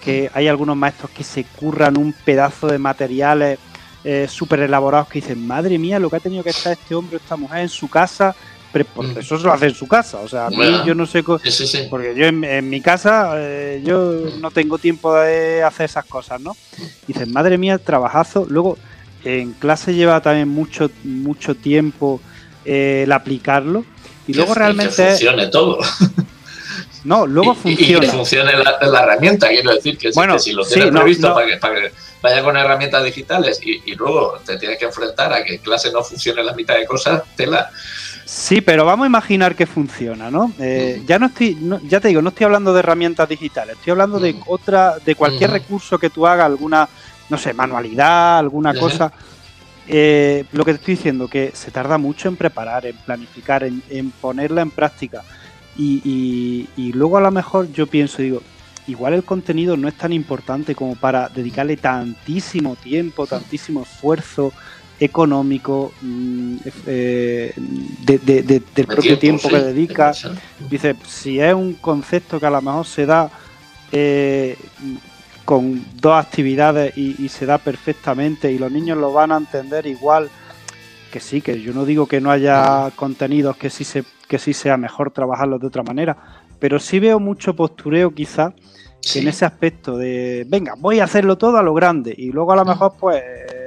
[0.02, 3.58] que hay algunos maestros que se curran un pedazo de materiales
[4.02, 7.16] eh, súper elaborados que dicen, madre mía, lo que ha tenido que estar este hombre
[7.16, 8.34] o esta mujer en su casa,
[8.72, 9.18] porque mm.
[9.18, 12.14] eso se lo hace en su casa, o sea, a mí yo no sé, porque
[12.14, 16.56] yo en, mi casa eh, yo no tengo tiempo de hacer esas cosas, ¿no?
[17.06, 18.78] dicen, madre mía, el trabajazo, luego
[19.24, 22.20] en clase lleva también mucho, mucho tiempo
[22.64, 23.84] eh, el aplicarlo
[24.26, 24.96] y luego realmente...
[24.96, 25.78] Que funcione todo.
[27.04, 28.04] No, luego funciona.
[28.04, 31.92] Y que funcione la, herramienta, quiero decir, que, bueno, si lo tienes previsto Para, que,
[32.22, 36.02] vaya con herramientas digitales y, luego te tienes que enfrentar a que en clase no
[36.02, 37.70] funcione la mitad de cosas, tela.
[38.30, 40.52] Sí, pero vamos a imaginar que funciona, ¿no?
[40.60, 41.58] Eh, ya no estoy,
[41.88, 45.50] ya te digo, no estoy hablando de herramientas digitales, estoy hablando de otra, de cualquier
[45.50, 46.88] recurso que tú hagas, alguna,
[47.28, 49.12] no sé, manualidad, alguna cosa.
[49.88, 54.10] Eh, lo que te estoy diciendo, que se tarda mucho en preparar, en planificar, en
[54.20, 55.24] ponerla en práctica.
[55.76, 58.42] Y, luego a lo mejor yo pienso, digo,
[58.86, 64.52] igual el contenido no es tan importante como para dedicarle tantísimo tiempo, tantísimo esfuerzo
[65.00, 70.12] económico, mm, eh, del propio tiempo, que dedica.
[70.68, 73.30] Dice, si es un concepto que a lo mejor se da
[73.90, 74.56] eh,
[75.46, 80.28] con dos actividades y, se da perfectamente y los niños lo van a entender igual,
[81.10, 84.54] que sí, que yo no digo que no haya contenidos que sí se que sí
[84.54, 86.16] sea mejor trabajarlos de otra manera,
[86.60, 88.52] pero sí veo mucho postureo quizá
[89.14, 92.56] en ese aspecto de, venga, voy a hacerlo todo a lo grande y luego a
[92.56, 92.68] lo mm.
[92.68, 93.22] mejor pues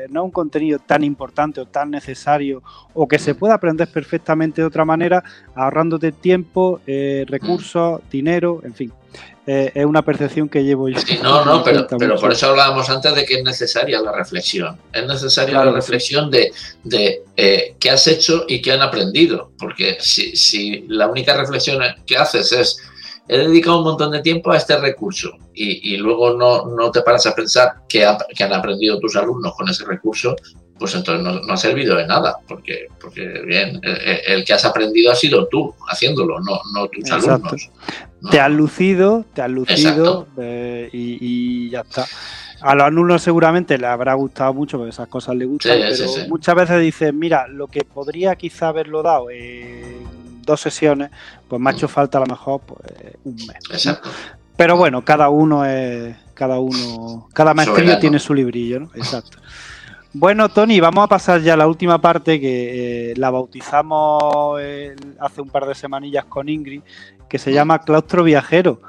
[0.10, 2.62] no es un contenido tan importante o tan necesario
[2.94, 3.38] o que se mm.
[3.38, 5.24] pueda aprender perfectamente de otra manera,
[5.56, 8.10] ahorrándote tiempo, eh, recursos, mm.
[8.10, 8.94] dinero, en fin.
[9.46, 10.98] Eh, es una percepción que llevo yo.
[11.00, 14.80] Sí, no, no, pero, pero por eso hablábamos antes de que es necesaria la reflexión.
[14.94, 16.54] Es necesaria la reflexión de,
[16.86, 19.52] de eh, qué has hecho y qué han aprendido.
[19.60, 22.78] Porque si, si la única reflexión que haces es
[23.28, 27.02] he dedicado un montón de tiempo a este recurso y, y luego no, no, te
[27.02, 30.36] paras a pensar qué, han aprendido tus alumnos con ese recurso,
[30.78, 35.16] pues entonces no, ha servido de nada, porque, porque bien, el, que has aprendido ha
[35.16, 37.70] sido tú haciéndolo, no, no tus alumnos.
[38.30, 42.06] Te has lucido, te has lucido eh, y, ya está.
[42.62, 46.56] A los alumnos seguramente les habrá gustado mucho, porque esas cosas les gustan, pero muchas
[46.56, 51.12] veces dicen, mira, lo que podría quizá haberlo dado en dos sesiones,
[51.48, 52.82] pues me ha hecho falta a lo mejor pues,
[53.24, 53.58] un mes.
[53.72, 54.10] Exacto.
[54.56, 58.90] Pero bueno, cada uno es, cada uno, cada maestría tiene su librillo, ¿no?
[58.96, 59.40] Exacto.
[60.16, 64.62] Bueno, Tony, vamos a pasar ya a la última parte que eh, la bautizamos
[65.20, 66.82] hace un par de semanillas con Ingrid,
[67.28, 68.80] que se llama Claustro Viajero.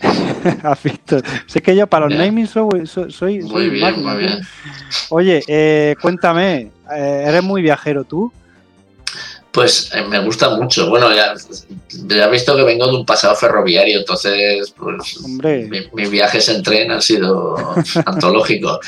[0.62, 1.20] ¿Has visto?
[1.46, 4.40] Sé que yo para los naming soy, soy, muy bien, muy bien.
[5.10, 8.32] Oye, eh, cuéntame, eh, ¿eres muy viajero tú?
[9.52, 10.88] Pues eh, me gusta mucho.
[10.88, 11.34] Bueno, ya,
[11.90, 15.20] ya he visto que vengo de un pasado ferroviario, entonces pues
[15.92, 17.74] mis viajes en tren han sido
[18.06, 18.78] antológicos.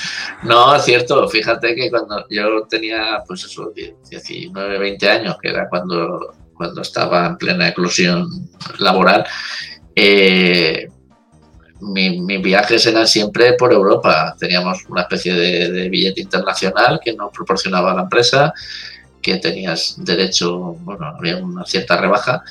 [0.43, 5.69] No, es cierto, fíjate que cuando yo tenía pues eso, 19, 20 años, que era
[5.69, 8.27] cuando, cuando estaba en plena eclosión
[8.79, 9.27] laboral,
[9.95, 10.89] eh,
[11.81, 14.35] mis viajes eran siempre por Europa.
[14.39, 18.55] Teníamos una especie de, de billete internacional que nos proporcionaba la empresa
[19.25, 22.43] que tenías derecho, bueno, había una cierta rebaja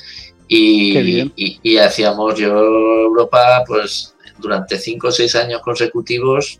[0.48, 6.58] y, y, hacíamos yo Europa, pues durante cinco o seis años consecutivos,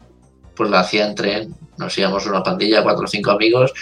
[0.55, 3.73] pues la hacía en tren, nos íbamos una pandilla, cuatro o cinco amigos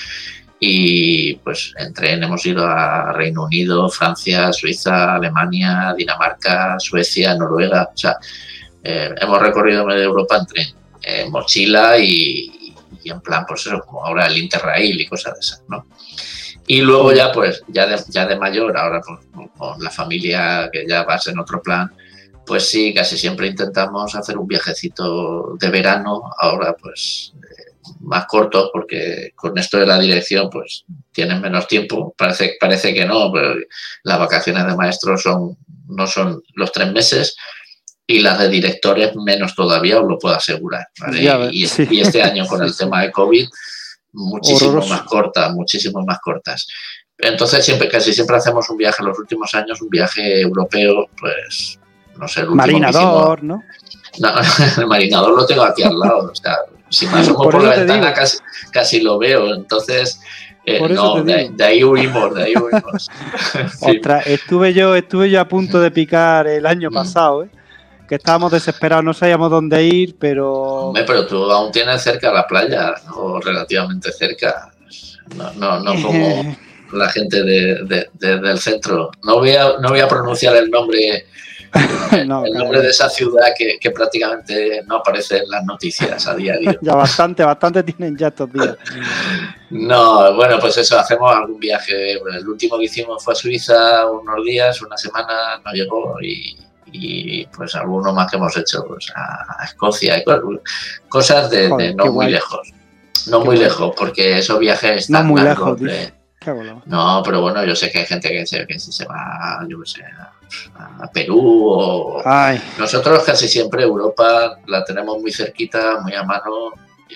[0.59, 7.91] y pues en tren hemos ido a Reino Unido, Francia, Suiza, Alemania, Dinamarca, Suecia, Noruega,
[7.95, 8.17] o sea,
[8.83, 10.69] eh, hemos recorrido medio Europa en tren,
[11.03, 12.75] en mochila y,
[13.05, 15.87] y en plan, pues eso, como ahora el Interrail y cosas de esas, ¿no?
[16.73, 19.21] Y luego ya, pues, ya de, ya de mayor, ahora pues,
[19.59, 21.93] con la familia que ya vas en otro plan,
[22.47, 28.71] pues sí, casi siempre intentamos hacer un viajecito de verano, ahora pues eh, más corto,
[28.73, 33.55] porque con esto de la dirección pues tienen menos tiempo, parece, parece que no, pero
[34.05, 35.59] las vacaciones de maestros son,
[35.89, 37.37] no son los tres meses,
[38.07, 40.87] y las de directores menos todavía, os lo puedo asegurar.
[41.53, 43.47] y, este año con el tema de COVID,
[44.13, 46.67] muchísimo más cortas, muchísimo más cortas.
[47.19, 51.79] Entonces, siempre, casi siempre hacemos un viaje, en los últimos años, un viaje europeo, pues,
[52.17, 53.63] no sé, el Marinador, ¿no?
[54.19, 54.29] No,
[54.79, 56.31] el marinador lo tengo aquí al lado.
[56.31, 56.57] O sea,
[56.89, 58.39] si me asomo por, la ventana casi,
[58.71, 59.55] casi, lo veo.
[59.55, 60.21] Entonces,
[60.67, 63.11] eh, no, de, ahí huimos, de ahí huimos.
[63.81, 66.95] Ostras, estuve yo, estuve yo a punto de picar el año mm.
[66.95, 67.51] pasado, ¿eh?
[68.13, 70.53] Que estábamos desesperados, no sabíamos dónde ir, pero...
[70.53, 74.71] Hombre, pero tú aún tienes cerca la playa, o relativamente cerca.
[75.57, 76.55] No, no, como
[76.93, 79.13] la gente del centro.
[79.25, 81.25] No voy, a, no voy a pronunciar el nombre
[82.13, 86.79] el nombre de esa ciudad que, prácticamente no aparece en las noticias a diario.
[86.83, 88.77] ya bastante, bastante tienen ya estos días.
[89.71, 92.13] no, bueno, pues eso, hacemos algún viaje.
[92.13, 96.62] El último que hicimos fue a Suiza unos días, una semana, no llegó y,
[96.93, 100.23] y pues alguno más que hemos hecho pues, a, Escocia,
[101.09, 102.73] cosas de, no muy lejos.
[103.27, 105.81] No muy lejos, porque esos viajes no muy lejos.
[106.87, 110.03] No, pero bueno, yo sé que hay gente que se, que se va, yo sé,
[110.75, 112.23] a, Perú o...
[112.79, 116.73] Nosotros casi siempre Europa la tenemos muy cerquita, muy a mano,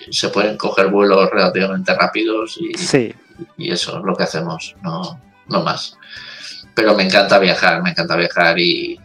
[0.09, 2.71] se pueden coger vuelos relativamente rápidos y,
[3.57, 5.97] y eso es lo que hacemos, no, no más.
[6.73, 8.99] Pero me encanta viajar, me encanta viajar y,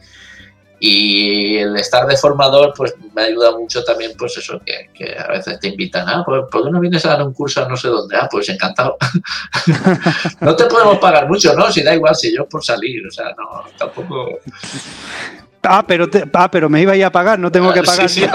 [0.85, 5.29] y el estar de formador, pues me ayuda mucho también, pues eso, que, que a
[5.29, 7.77] veces te invitan, ah, pues ¿por qué no vienes a dar un curso a no
[7.77, 8.17] sé dónde?
[8.17, 8.97] Ah, pues encantado.
[10.41, 11.71] no te podemos pagar mucho, ¿no?
[11.71, 14.41] Si da igual, si yo por salir, o sea, no, tampoco...
[15.63, 18.09] Ah, pero, ah, pero me iba a ir a pagar, no tengo que pagar.
[18.09, 18.27] Sí,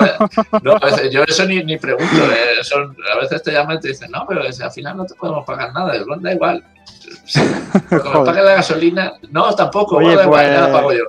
[0.63, 0.79] no,
[1.11, 2.31] yo eso ni, ni pregunto.
[2.31, 2.61] Eh,
[3.13, 5.73] a veces te llaman y te dicen, no, pero al final no te podemos pagar
[5.73, 5.93] nada.
[6.21, 6.63] da igual.
[7.89, 9.13] Porque me pague la gasolina.
[9.31, 9.97] No, tampoco.
[9.97, 11.03] Oye, pues, nada pago yo.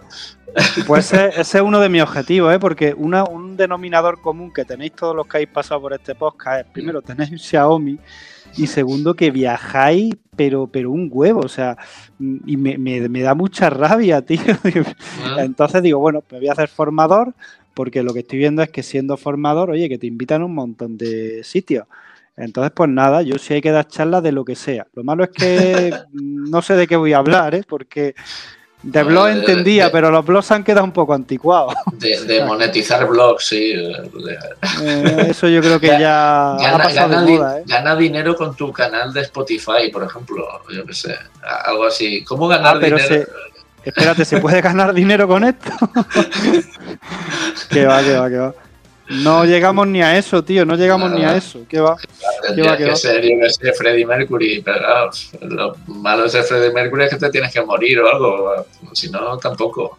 [0.86, 2.58] Pues ese, es uno de mis objetivos, ¿eh?
[2.58, 6.72] porque un denominador común que tenéis todos los que habéis pasado por este podcast es,
[6.72, 7.98] primero, tenéis un Xiaomi
[8.56, 11.76] y segundo, que viajáis, pero, pero un huevo, o sea,
[12.18, 14.40] y me, da mucha rabia, tío.
[15.38, 17.34] Entonces digo, bueno, me voy a hacer formador,
[17.74, 20.54] porque lo que estoy viendo es que siendo formador, oye, que te invitan a un
[20.54, 21.86] montón de sitios.
[22.36, 24.86] Entonces, pues nada, yo sí hay que dar charlas de lo que sea.
[24.94, 27.62] Lo malo es que no sé de qué voy a hablar, ¿eh?
[27.68, 28.14] porque
[28.82, 31.74] de blog entendía, pero los blogs han quedado un poco anticuados.
[31.98, 33.72] De, monetizar blogs, sí.
[33.72, 37.64] Eh, eso yo creo que ya gana, ha pasado de moda, ¿eh?
[37.66, 40.46] gana dinero con tu canal de Spotify, por ejemplo.
[40.72, 41.16] Yo qué sé,
[41.64, 42.22] algo así.
[42.24, 43.26] ¿Cómo ganar ah, dinero?
[43.82, 45.70] espérate, ¿se puede ganar dinero con esto?
[47.70, 48.54] que va, que va, que va.
[49.10, 51.60] No llegamos ni a eso, tío, no llegamos ni a eso.
[51.68, 51.96] ¿Qué va?
[52.54, 55.10] ¿Qué va, que ser, yo Freddie Mercury, pero
[55.42, 59.10] lo malo de ser Freddie Mercury es que te tienes que morir o algo, si
[59.10, 59.98] no, tampoco.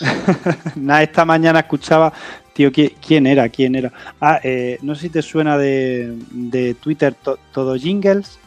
[0.76, 2.12] Nada, esta mañana escuchaba,
[2.52, 3.48] tío, ¿quién era?
[3.48, 3.92] ¿Quién era?
[4.20, 7.14] Ah, eh, no sé si te suena de, de Twitter
[7.52, 8.38] Todo Jingles,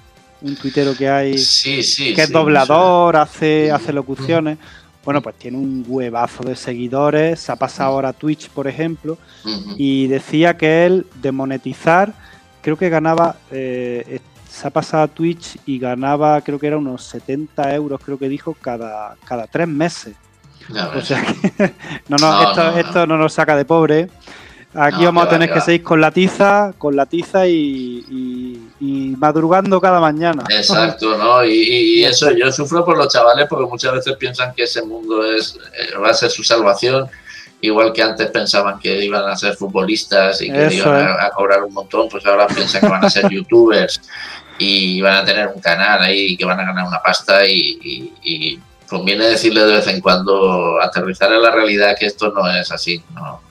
[0.43, 4.57] un tuitero que hay sí, sí, que es doblador, hace, hace locuciones.
[5.03, 9.17] Bueno, pues tiene un huevazo de seguidores, se ha pasado ahora a Twitch, por ejemplo,
[9.77, 12.13] y decía que él de monetizar,
[12.61, 14.19] creo que ganaba, eh,
[14.49, 18.29] se ha pasado a Twitch y ganaba, creo que era unos 70 euros, creo que
[18.29, 20.15] dijo, cada, cada tres meses.
[20.95, 21.73] o sea que
[22.07, 22.77] no, no, esto, no.
[22.77, 24.09] esto no nos saca de pobre.
[24.75, 28.59] Aquí vamos a tener que seguir con la tiza, con la tiza y,
[29.17, 30.43] madrugando cada mañana.
[30.49, 31.45] Exacto, ¿no?
[31.45, 35.57] Y, eso yo sufro por los chavales porque muchas veces piensan que ese mundo es
[35.77, 37.07] eh, va a ser su salvación,
[37.61, 41.73] igual que antes pensaban que iban a ser futbolistas y que iban a, cobrar un
[41.73, 44.01] montón, pues ahora piensan que van a ser youtubers
[44.57, 48.59] y van a tener un canal ahí y que van a ganar una pasta y,
[48.87, 53.01] conviene decirle de vez en cuando aterrizar en la realidad que esto no es así,
[53.15, 53.41] ¿no?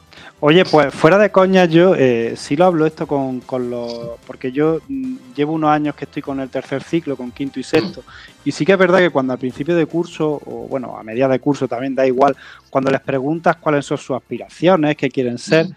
[0.44, 4.19] Oye, pues fuera de coña, yo eh, sí lo hablo esto con, con los.
[4.27, 7.62] Porque yo mm, llevo unos años que estoy con el tercer ciclo, con quinto y
[7.62, 8.02] sexto.
[8.44, 11.28] Y sí que es verdad que cuando al principio de curso, o bueno, a medida
[11.28, 12.36] de curso también da igual,
[12.70, 15.69] cuando les preguntas cuáles son sus aspiraciones, qué quieren ser,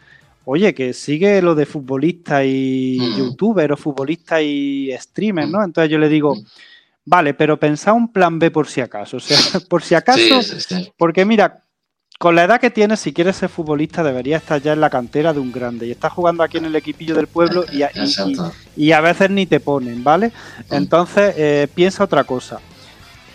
[0.46, 5.64] oye, que sigue lo de futbolista y youtuber o futbolista y streamer, ¿no?
[5.64, 6.36] Entonces yo le digo.
[7.08, 9.18] Vale, pero pensá un plan B por si acaso.
[9.18, 9.38] O sea,
[9.70, 10.42] por si acaso,
[10.98, 11.62] porque mira,
[12.18, 15.34] con la edad que tienes, si quieres ser futbolista, deberías estar ya en la cantera
[15.34, 15.88] de un grande.
[15.88, 17.84] Y estás jugando aquí en el equipillo del pueblo y,
[18.76, 20.32] y, a veces ni te ponen, ¿vale?
[20.72, 22.60] Entonces, eh, piensa otra cosa.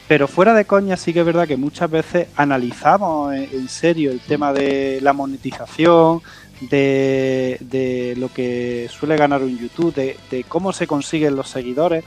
[0.08, 4.20] Pero fuera de coña, sí que es verdad que muchas veces analizamos en, serio el
[4.20, 6.22] tema de la monetización,
[6.62, 12.02] de, lo que suele ganar un YouTube, de, de, cómo se consiguen los seguidores.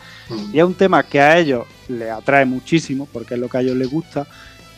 [0.51, 3.61] Y es un tema que a ellos les atrae muchísimo, porque es lo que a
[3.61, 4.27] ellos les gusta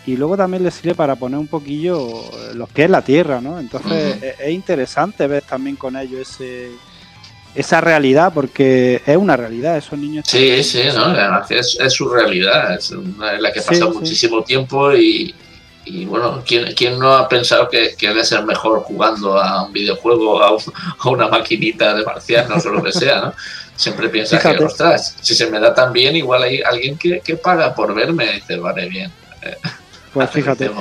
[0.07, 2.23] y luego también le sirve para poner un poquillo
[2.53, 3.59] lo que es la tierra, ¿no?
[3.59, 6.71] Entonces es, interesante ver también con ellos ese,
[7.55, 10.25] esa realidad, porque es una realidad, esos niños.
[10.27, 11.15] Sí, sí, ¿no?
[11.49, 12.91] es, es, su realidad, es
[13.39, 15.33] la que pasa muchísimo tiempo y,
[15.85, 19.73] y bueno, ¿quién, ¿quién, no ha pensado que, que debe ser mejor jugando a un
[19.73, 20.49] videojuego, a,
[20.99, 23.33] a una maquinita de marcianos o lo que sea, ¿no?
[23.75, 27.35] Siempre piensas que, ostras, si se me da tan bien, igual hay alguien que, que
[27.35, 29.11] paga por verme y dice, vale, bien.
[30.15, 30.71] Pues fíjate.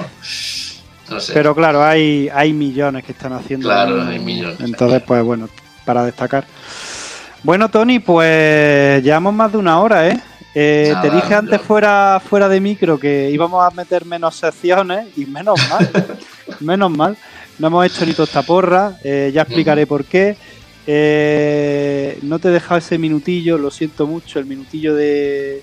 [1.35, 3.67] Pero claro, hay, hay millones que están haciendo.
[3.67, 4.61] Claro, hay millones.
[4.61, 5.49] Entonces, pues bueno,
[5.85, 6.45] para destacar.
[7.43, 10.21] Bueno, Tony, pues llevamos más de una hora, ¿eh?
[10.55, 15.27] eh te dije antes fuera, fuera de micro que íbamos a meter menos secciones y
[15.27, 15.91] menos mal,
[16.61, 17.17] menos mal.
[17.59, 20.37] No hemos hecho ni tostaporra, eh, ya explicaré por qué.
[20.87, 25.61] Eh, no te he dejado ese minutillo, lo siento mucho, el minutillo de,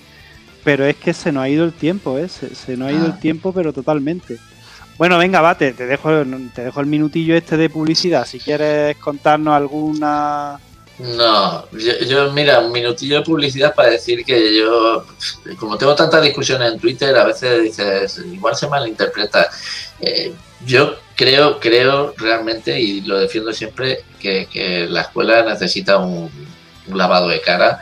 [0.63, 2.27] pero es que se nos ha ido el tiempo, ¿eh?
[2.29, 3.19] Se, nos ha ido el ah.
[3.19, 4.37] tiempo, pero totalmente.
[4.97, 6.09] Bueno, venga, bate, te dejo,
[6.53, 8.25] te dejo el minutillo este de publicidad.
[8.25, 10.59] Si quieres contarnos alguna.
[10.99, 15.03] No, yo, mira, un minutillo de publicidad para decir que yo,
[15.57, 19.49] como tengo tantas discusiones en Twitter, a veces dices, igual se malinterpreta.
[19.99, 20.31] Eh,
[20.63, 26.29] yo creo, creo realmente, y lo defiendo siempre, que, la escuela necesita un
[26.93, 27.79] lavado de cara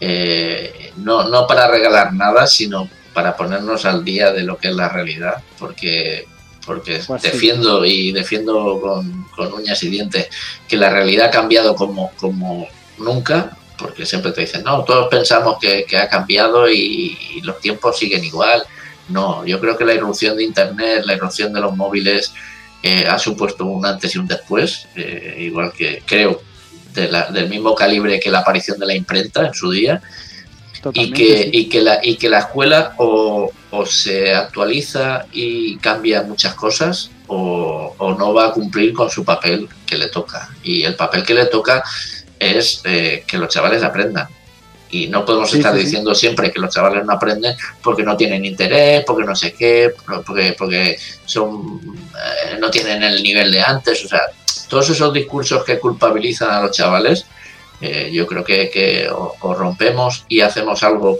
[0.00, 4.74] eh, no, no para regalar nada, sino para ponernos al día de lo que es
[4.74, 6.26] la realidad, porque,
[6.64, 10.28] porque pues defiendo y defiendo con, uñas y dientes
[10.68, 12.68] que la realidad ha cambiado como, como
[12.98, 18.24] nunca, porque siempre te dicen, no, todos pensamos que, ha cambiado y, los tiempos siguen
[18.24, 18.62] igual.
[19.08, 22.32] No, yo creo que la irrupción de Internet, la irrupción de los móviles,
[22.82, 26.42] eh, ha supuesto un antes y un después, eh, igual que creo
[27.00, 30.00] del mismo calibre que la aparición de la imprenta en su día.
[30.94, 33.50] y que, y, que la, y que la escuela o,
[33.86, 39.96] se actualiza y cambia muchas cosas o, no va a cumplir con su papel que
[39.96, 40.48] le toca.
[40.62, 41.82] Y el papel que le toca
[42.38, 44.28] es eh, que los chavales aprendan.
[44.90, 49.04] Y no podemos estar diciendo siempre que los chavales no aprenden porque no tienen interés,
[49.06, 49.92] porque no sé qué,
[50.26, 50.96] porque, porque
[51.26, 54.04] son, eh, no tienen el nivel de antes.
[54.06, 54.22] O sea,
[54.68, 57.26] todos esos discursos que culpabilizan a los chavales,
[57.80, 61.18] eh, yo creo que, o, rompemos y hacemos algo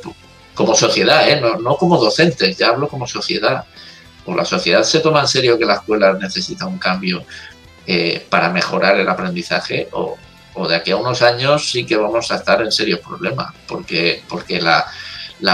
[0.55, 1.41] como sociedad, ¿eh?
[1.41, 3.65] no, como docentes, ya hablo como sociedad.
[4.27, 7.25] O la sociedad se toma en serio que la escuela necesita un cambio
[7.87, 10.19] eh, para mejorar el aprendizaje o,
[10.69, 14.61] de aquí a unos años sí que vamos a estar en serios problemas, porque, porque
[14.61, 14.85] la,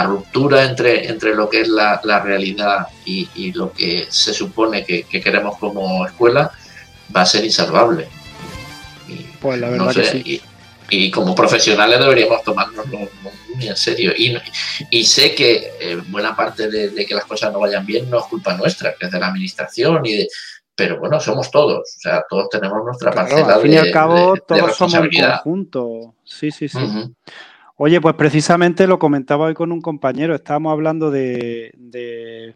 [0.05, 5.59] ruptura entre, entre lo que es la, realidad y, lo que se supone que queremos
[5.59, 6.51] como escuela
[7.15, 8.09] va a ser insalvable.
[9.09, 10.43] Y, pues la verdad que sí.
[10.91, 13.09] y, como profesionales deberíamos tomárnoslo
[13.55, 14.13] muy en serio.
[14.17, 14.37] Y,
[14.91, 18.25] y sé que eh, buena parte de, que las cosas no vayan bien no es
[18.27, 20.29] culpa nuestra, que es de la administración y de,
[20.75, 23.55] pero bueno, somos todos, o sea, todos tenemos nuestra parcela.
[23.55, 26.15] Al fin y al cabo, todos somos un conjunto.
[26.25, 26.79] Sí, sí, sí.
[27.77, 32.55] Oye, pues precisamente lo comentaba hoy con un compañero, estábamos hablando de, de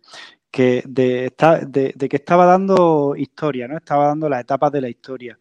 [0.50, 1.32] que de,
[1.94, 3.76] de, que estaba dando historia, ¿no?
[3.76, 5.38] Estaba dando las etapas de la historia.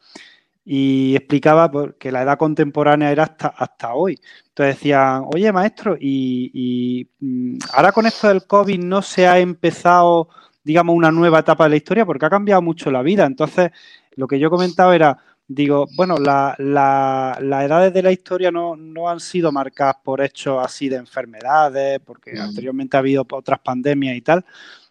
[0.65, 4.19] Y explicaba pues, que la edad contemporánea era hasta, hasta hoy.
[4.49, 10.29] Entonces decían, oye maestro, y, mm, ahora con esto del COVID no se ha empezado,
[10.63, 13.25] digamos, una nueva etapa de la historia porque ha cambiado mucho la vida.
[13.25, 13.71] Entonces,
[14.15, 15.17] lo que yo comentaba era,
[15.47, 20.97] digo, bueno, las edades de la historia no, han sido marcadas por hechos así de
[20.97, 22.41] enfermedades, porque mm.
[22.41, 24.43] anteriormente ha habido otras pandemias y tal,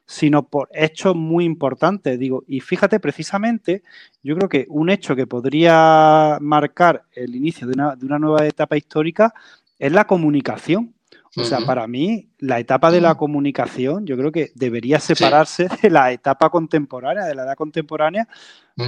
[0.06, 2.18] sino por hechos muy importantes.
[2.18, 3.82] Digo, y fíjate, precisamente,
[4.22, 8.46] yo creo que un hecho que podría marcar el inicio de una, de una nueva
[8.46, 9.34] etapa histórica
[9.78, 10.94] es la comunicación.
[11.38, 15.90] O sea, para mí, la etapa de la comunicación, yo creo que debería separarse de
[15.90, 18.26] la etapa contemporánea, de la edad contemporánea,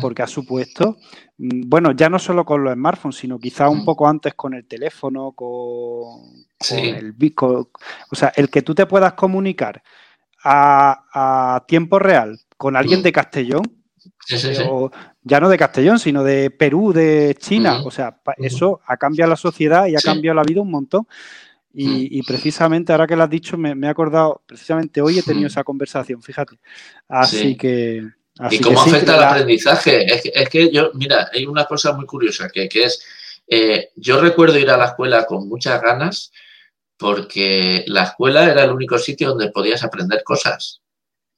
[0.00, 0.96] porque ha supuesto,
[1.36, 4.64] mm, bueno, ya no solo con los smartphones, sino quizá un poco antes con el
[4.66, 7.70] teléfono, con, el bico.
[8.10, 9.82] O sea, el que tú te puedas comunicar
[10.48, 13.62] a, tiempo real con alguien de Castellón,
[15.22, 17.82] ya no de Castellón, sino de Perú, de China.
[17.84, 21.06] O sea, eso ha cambiado la sociedad y ha cambiado la vida un montón.
[21.72, 25.62] Y, precisamente ahora que lo has dicho, me, he acordado, precisamente hoy he tenido esa
[25.62, 26.58] conversación, fíjate.
[27.08, 28.04] Así que...
[28.50, 30.06] ¿Y cómo afecta el aprendizaje?
[30.06, 33.04] Es que, yo, mira, hay una cosa muy curiosa que, es,
[33.46, 36.32] eh, yo recuerdo ir a la escuela con muchas ganas
[36.98, 40.82] porque la escuela era el único sitio donde podías aprender cosas,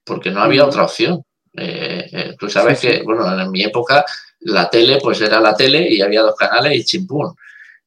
[0.04, 1.22] porque no había otra opción.
[1.52, 4.04] Eh, eh, tú sabes que, bueno, en mi época
[4.40, 7.34] la tele pues era la tele y había dos canales y chimpún.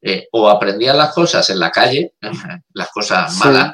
[0.06, 2.14] Eh, o aprendías las cosas en la calle,
[2.74, 3.74] las cosas malas,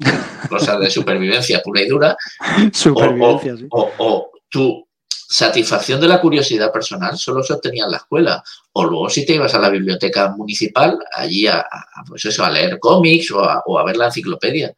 [0.48, 2.16] cosas de supervivencia pura y dura,
[3.70, 4.88] o, tu
[5.30, 8.42] satisfacción de la curiosidad personal solo se obtenía en la escuela.
[8.72, 11.64] O luego si te ibas a la biblioteca municipal, allí a,
[12.06, 14.74] pues eso, a leer cómics o a, o a ver la enciclopedia.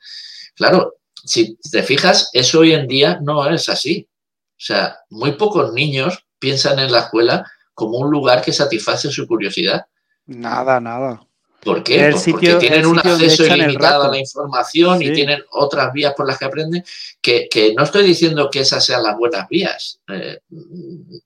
[0.54, 4.06] Claro, si te fijas, eso hoy en día no es así.
[4.50, 9.26] O sea, muy pocos niños piensan en la escuela como un lugar que satisface su
[9.26, 9.86] curiosidad.
[10.26, 11.26] Nada, nada.
[11.64, 12.09] ¿Por qué?
[12.10, 16.36] Pues porque tienen un acceso ilimitado a la información y tienen otras vías por las
[16.36, 16.84] que aprenden,
[17.20, 20.40] que, no estoy diciendo que esas sean las buenas vías, eh,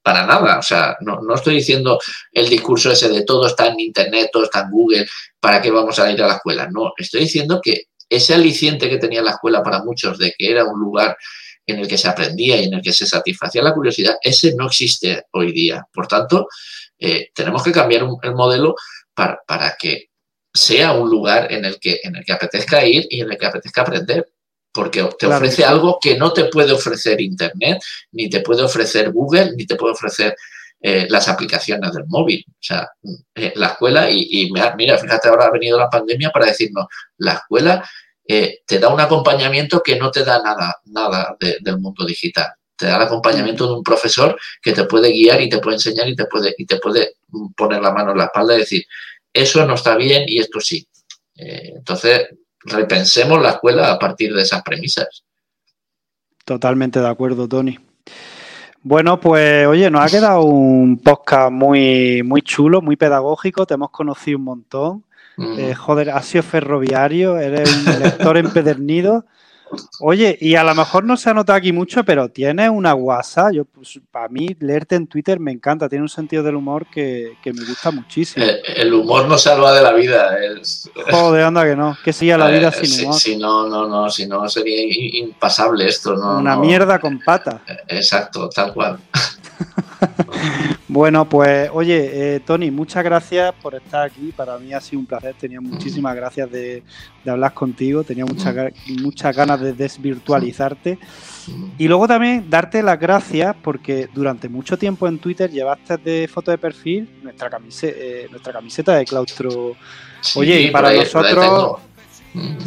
[0.03, 0.59] para nada.
[0.59, 1.99] O sea, no, no, estoy diciendo
[2.31, 5.07] el discurso ese de todo está en Internet, todo está en Google,
[5.39, 6.69] ¿para qué vamos a ir a la escuela?
[6.71, 10.65] No, estoy diciendo que ese aliciente que tenía la escuela para muchos de que era
[10.65, 11.17] un lugar
[11.65, 14.67] en el que se aprendía y en el que se satisfacía la curiosidad, ese no
[14.67, 15.85] existe hoy día.
[15.91, 16.47] Por tanto,
[16.99, 18.75] eh, tenemos que cambiar el modelo
[19.13, 20.09] para, que
[20.57, 23.45] sea un lugar en el, que, en el que apetezca ir y en el que
[23.45, 24.27] apetezca aprender.
[24.73, 27.79] Porque te ofrece algo que no te puede ofrecer Internet,
[28.11, 30.35] ni te puede ofrecer Google, ni te puede ofrecer
[30.79, 32.45] eh, las aplicaciones del móvil.
[32.47, 32.87] O sea,
[33.33, 36.85] eh, la escuela, y, mira, fíjate, ahora ha venido la pandemia para decirnos,
[37.17, 37.89] la escuela
[38.27, 42.47] eh, te da un acompañamiento que no te da nada, nada del mundo digital.
[42.75, 46.07] Te da el acompañamiento de un profesor que te puede guiar y te puede enseñar
[46.07, 47.15] y te puede, y te puede
[47.55, 48.85] poner la mano en la espalda y decir,
[49.41, 50.87] eso no está bien y esto sí.
[51.35, 52.27] Eh, entonces,
[52.65, 55.23] repensemos la escuela a partir de esas premisas.
[56.45, 57.77] Totalmente de acuerdo, Tony.
[58.81, 63.91] Bueno, pues oye, nos ha quedado un podcast muy, muy chulo, muy pedagógico, te hemos
[63.91, 65.03] conocido un montón.
[65.35, 65.59] Mm.
[65.59, 69.25] Eh, joder, has sido ferroviario, eres un lector empedernido.
[69.99, 73.51] Oye, y a lo mejor no se ha notado aquí mucho, pero tienes una guasa.
[73.51, 75.89] Yo, pues, para mí, leerte en Twitter me encanta.
[75.89, 78.45] Tiene un sentido del humor que, me gusta muchísimo.
[78.45, 80.37] Eh, el, humor no salva de la vida.
[80.37, 80.89] Es...
[81.11, 81.97] Joder, anda que no.
[82.03, 83.19] Que siga la vida eh, sin humor.
[83.19, 84.09] Si, no, no, no.
[84.09, 84.83] Si no, sería
[85.19, 86.15] impasable esto.
[86.15, 87.61] No, una mierda con pata.
[87.67, 88.99] Eh, exacto, tal cual.
[90.87, 94.31] bueno, pues oye, eh, Tony, muchas gracias por estar aquí.
[94.35, 95.35] Para mí ha sido un placer.
[95.39, 96.83] Tenía muchísimas gracias de,
[97.25, 98.03] hablar contigo.
[98.03, 98.55] Tenía muchas,
[99.01, 100.99] muchas ganas de desvirtualizarte.
[101.77, 106.51] Y luego también darte las gracias porque durante mucho tiempo en Twitter llevaste de foto
[106.51, 109.75] de perfil nuestra camiseta, eh, nuestra camiseta de claustro.
[110.35, 111.77] Oye, y para nosotros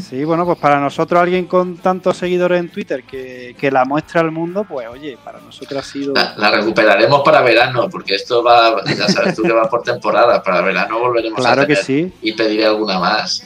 [0.09, 4.33] Sí, bueno, pues para nosotros alguien con tantos seguidores en Twitter que, la muestra al
[4.33, 6.15] mundo, pues oye, para nosotros ha sido...
[6.15, 10.61] La, recuperaremos para verano, porque esto va, ya sabes tú que va por temporada, para
[10.63, 12.13] verano volveremos claro a que sí.
[12.23, 13.45] y pediré alguna más.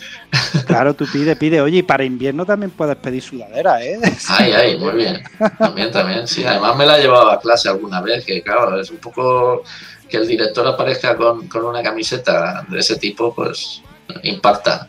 [0.67, 1.61] Claro, tú pide, pide.
[1.61, 4.01] Oye, y para invierno también puedes pedir sudadera, ¿eh?
[4.31, 5.23] Ay, ay, muy bien.
[5.59, 6.45] También, también, sí.
[6.45, 9.63] Además me la he llevado a clase alguna vez, que claro, es un poco
[10.09, 13.83] que el director aparezca con, con una camiseta de ese tipo, pues
[14.23, 14.89] impacta.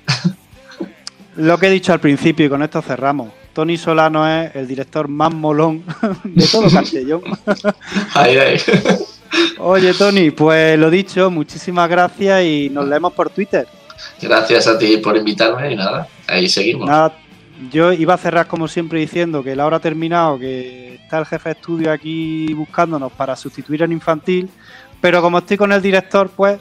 [1.36, 3.32] Lo que he dicho al principio y con esto cerramos.
[3.53, 5.84] Tony Solano es el director más molón
[6.24, 7.22] de todo Castellón.
[8.14, 8.62] ay, ay.
[9.60, 13.68] Oye, Tony, pues lo dicho, muchísimas gracias y nos leemos por Twitter.
[14.22, 16.88] Gracias a ti por invitarme y nada, ahí seguimos.
[16.88, 17.14] Nada,
[17.72, 21.26] yo iba a cerrar como siempre diciendo que la hora ha terminado, que está el
[21.26, 24.49] jefe de estudio aquí buscándonos para sustituir en infantil,
[25.02, 26.60] pero como estoy con el director, pues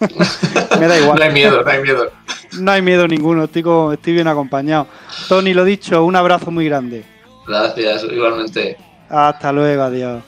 [0.78, 1.18] me da igual.
[1.18, 2.10] No hay miedo, no hay miedo.
[2.58, 3.62] No hay miedo ninguno, estoy,
[3.94, 4.86] estoy bien acompañado.
[5.28, 7.04] Tony, lo dicho, un abrazo muy grande.
[7.46, 8.76] Gracias, igualmente.
[9.08, 10.22] Hasta luego, adiós.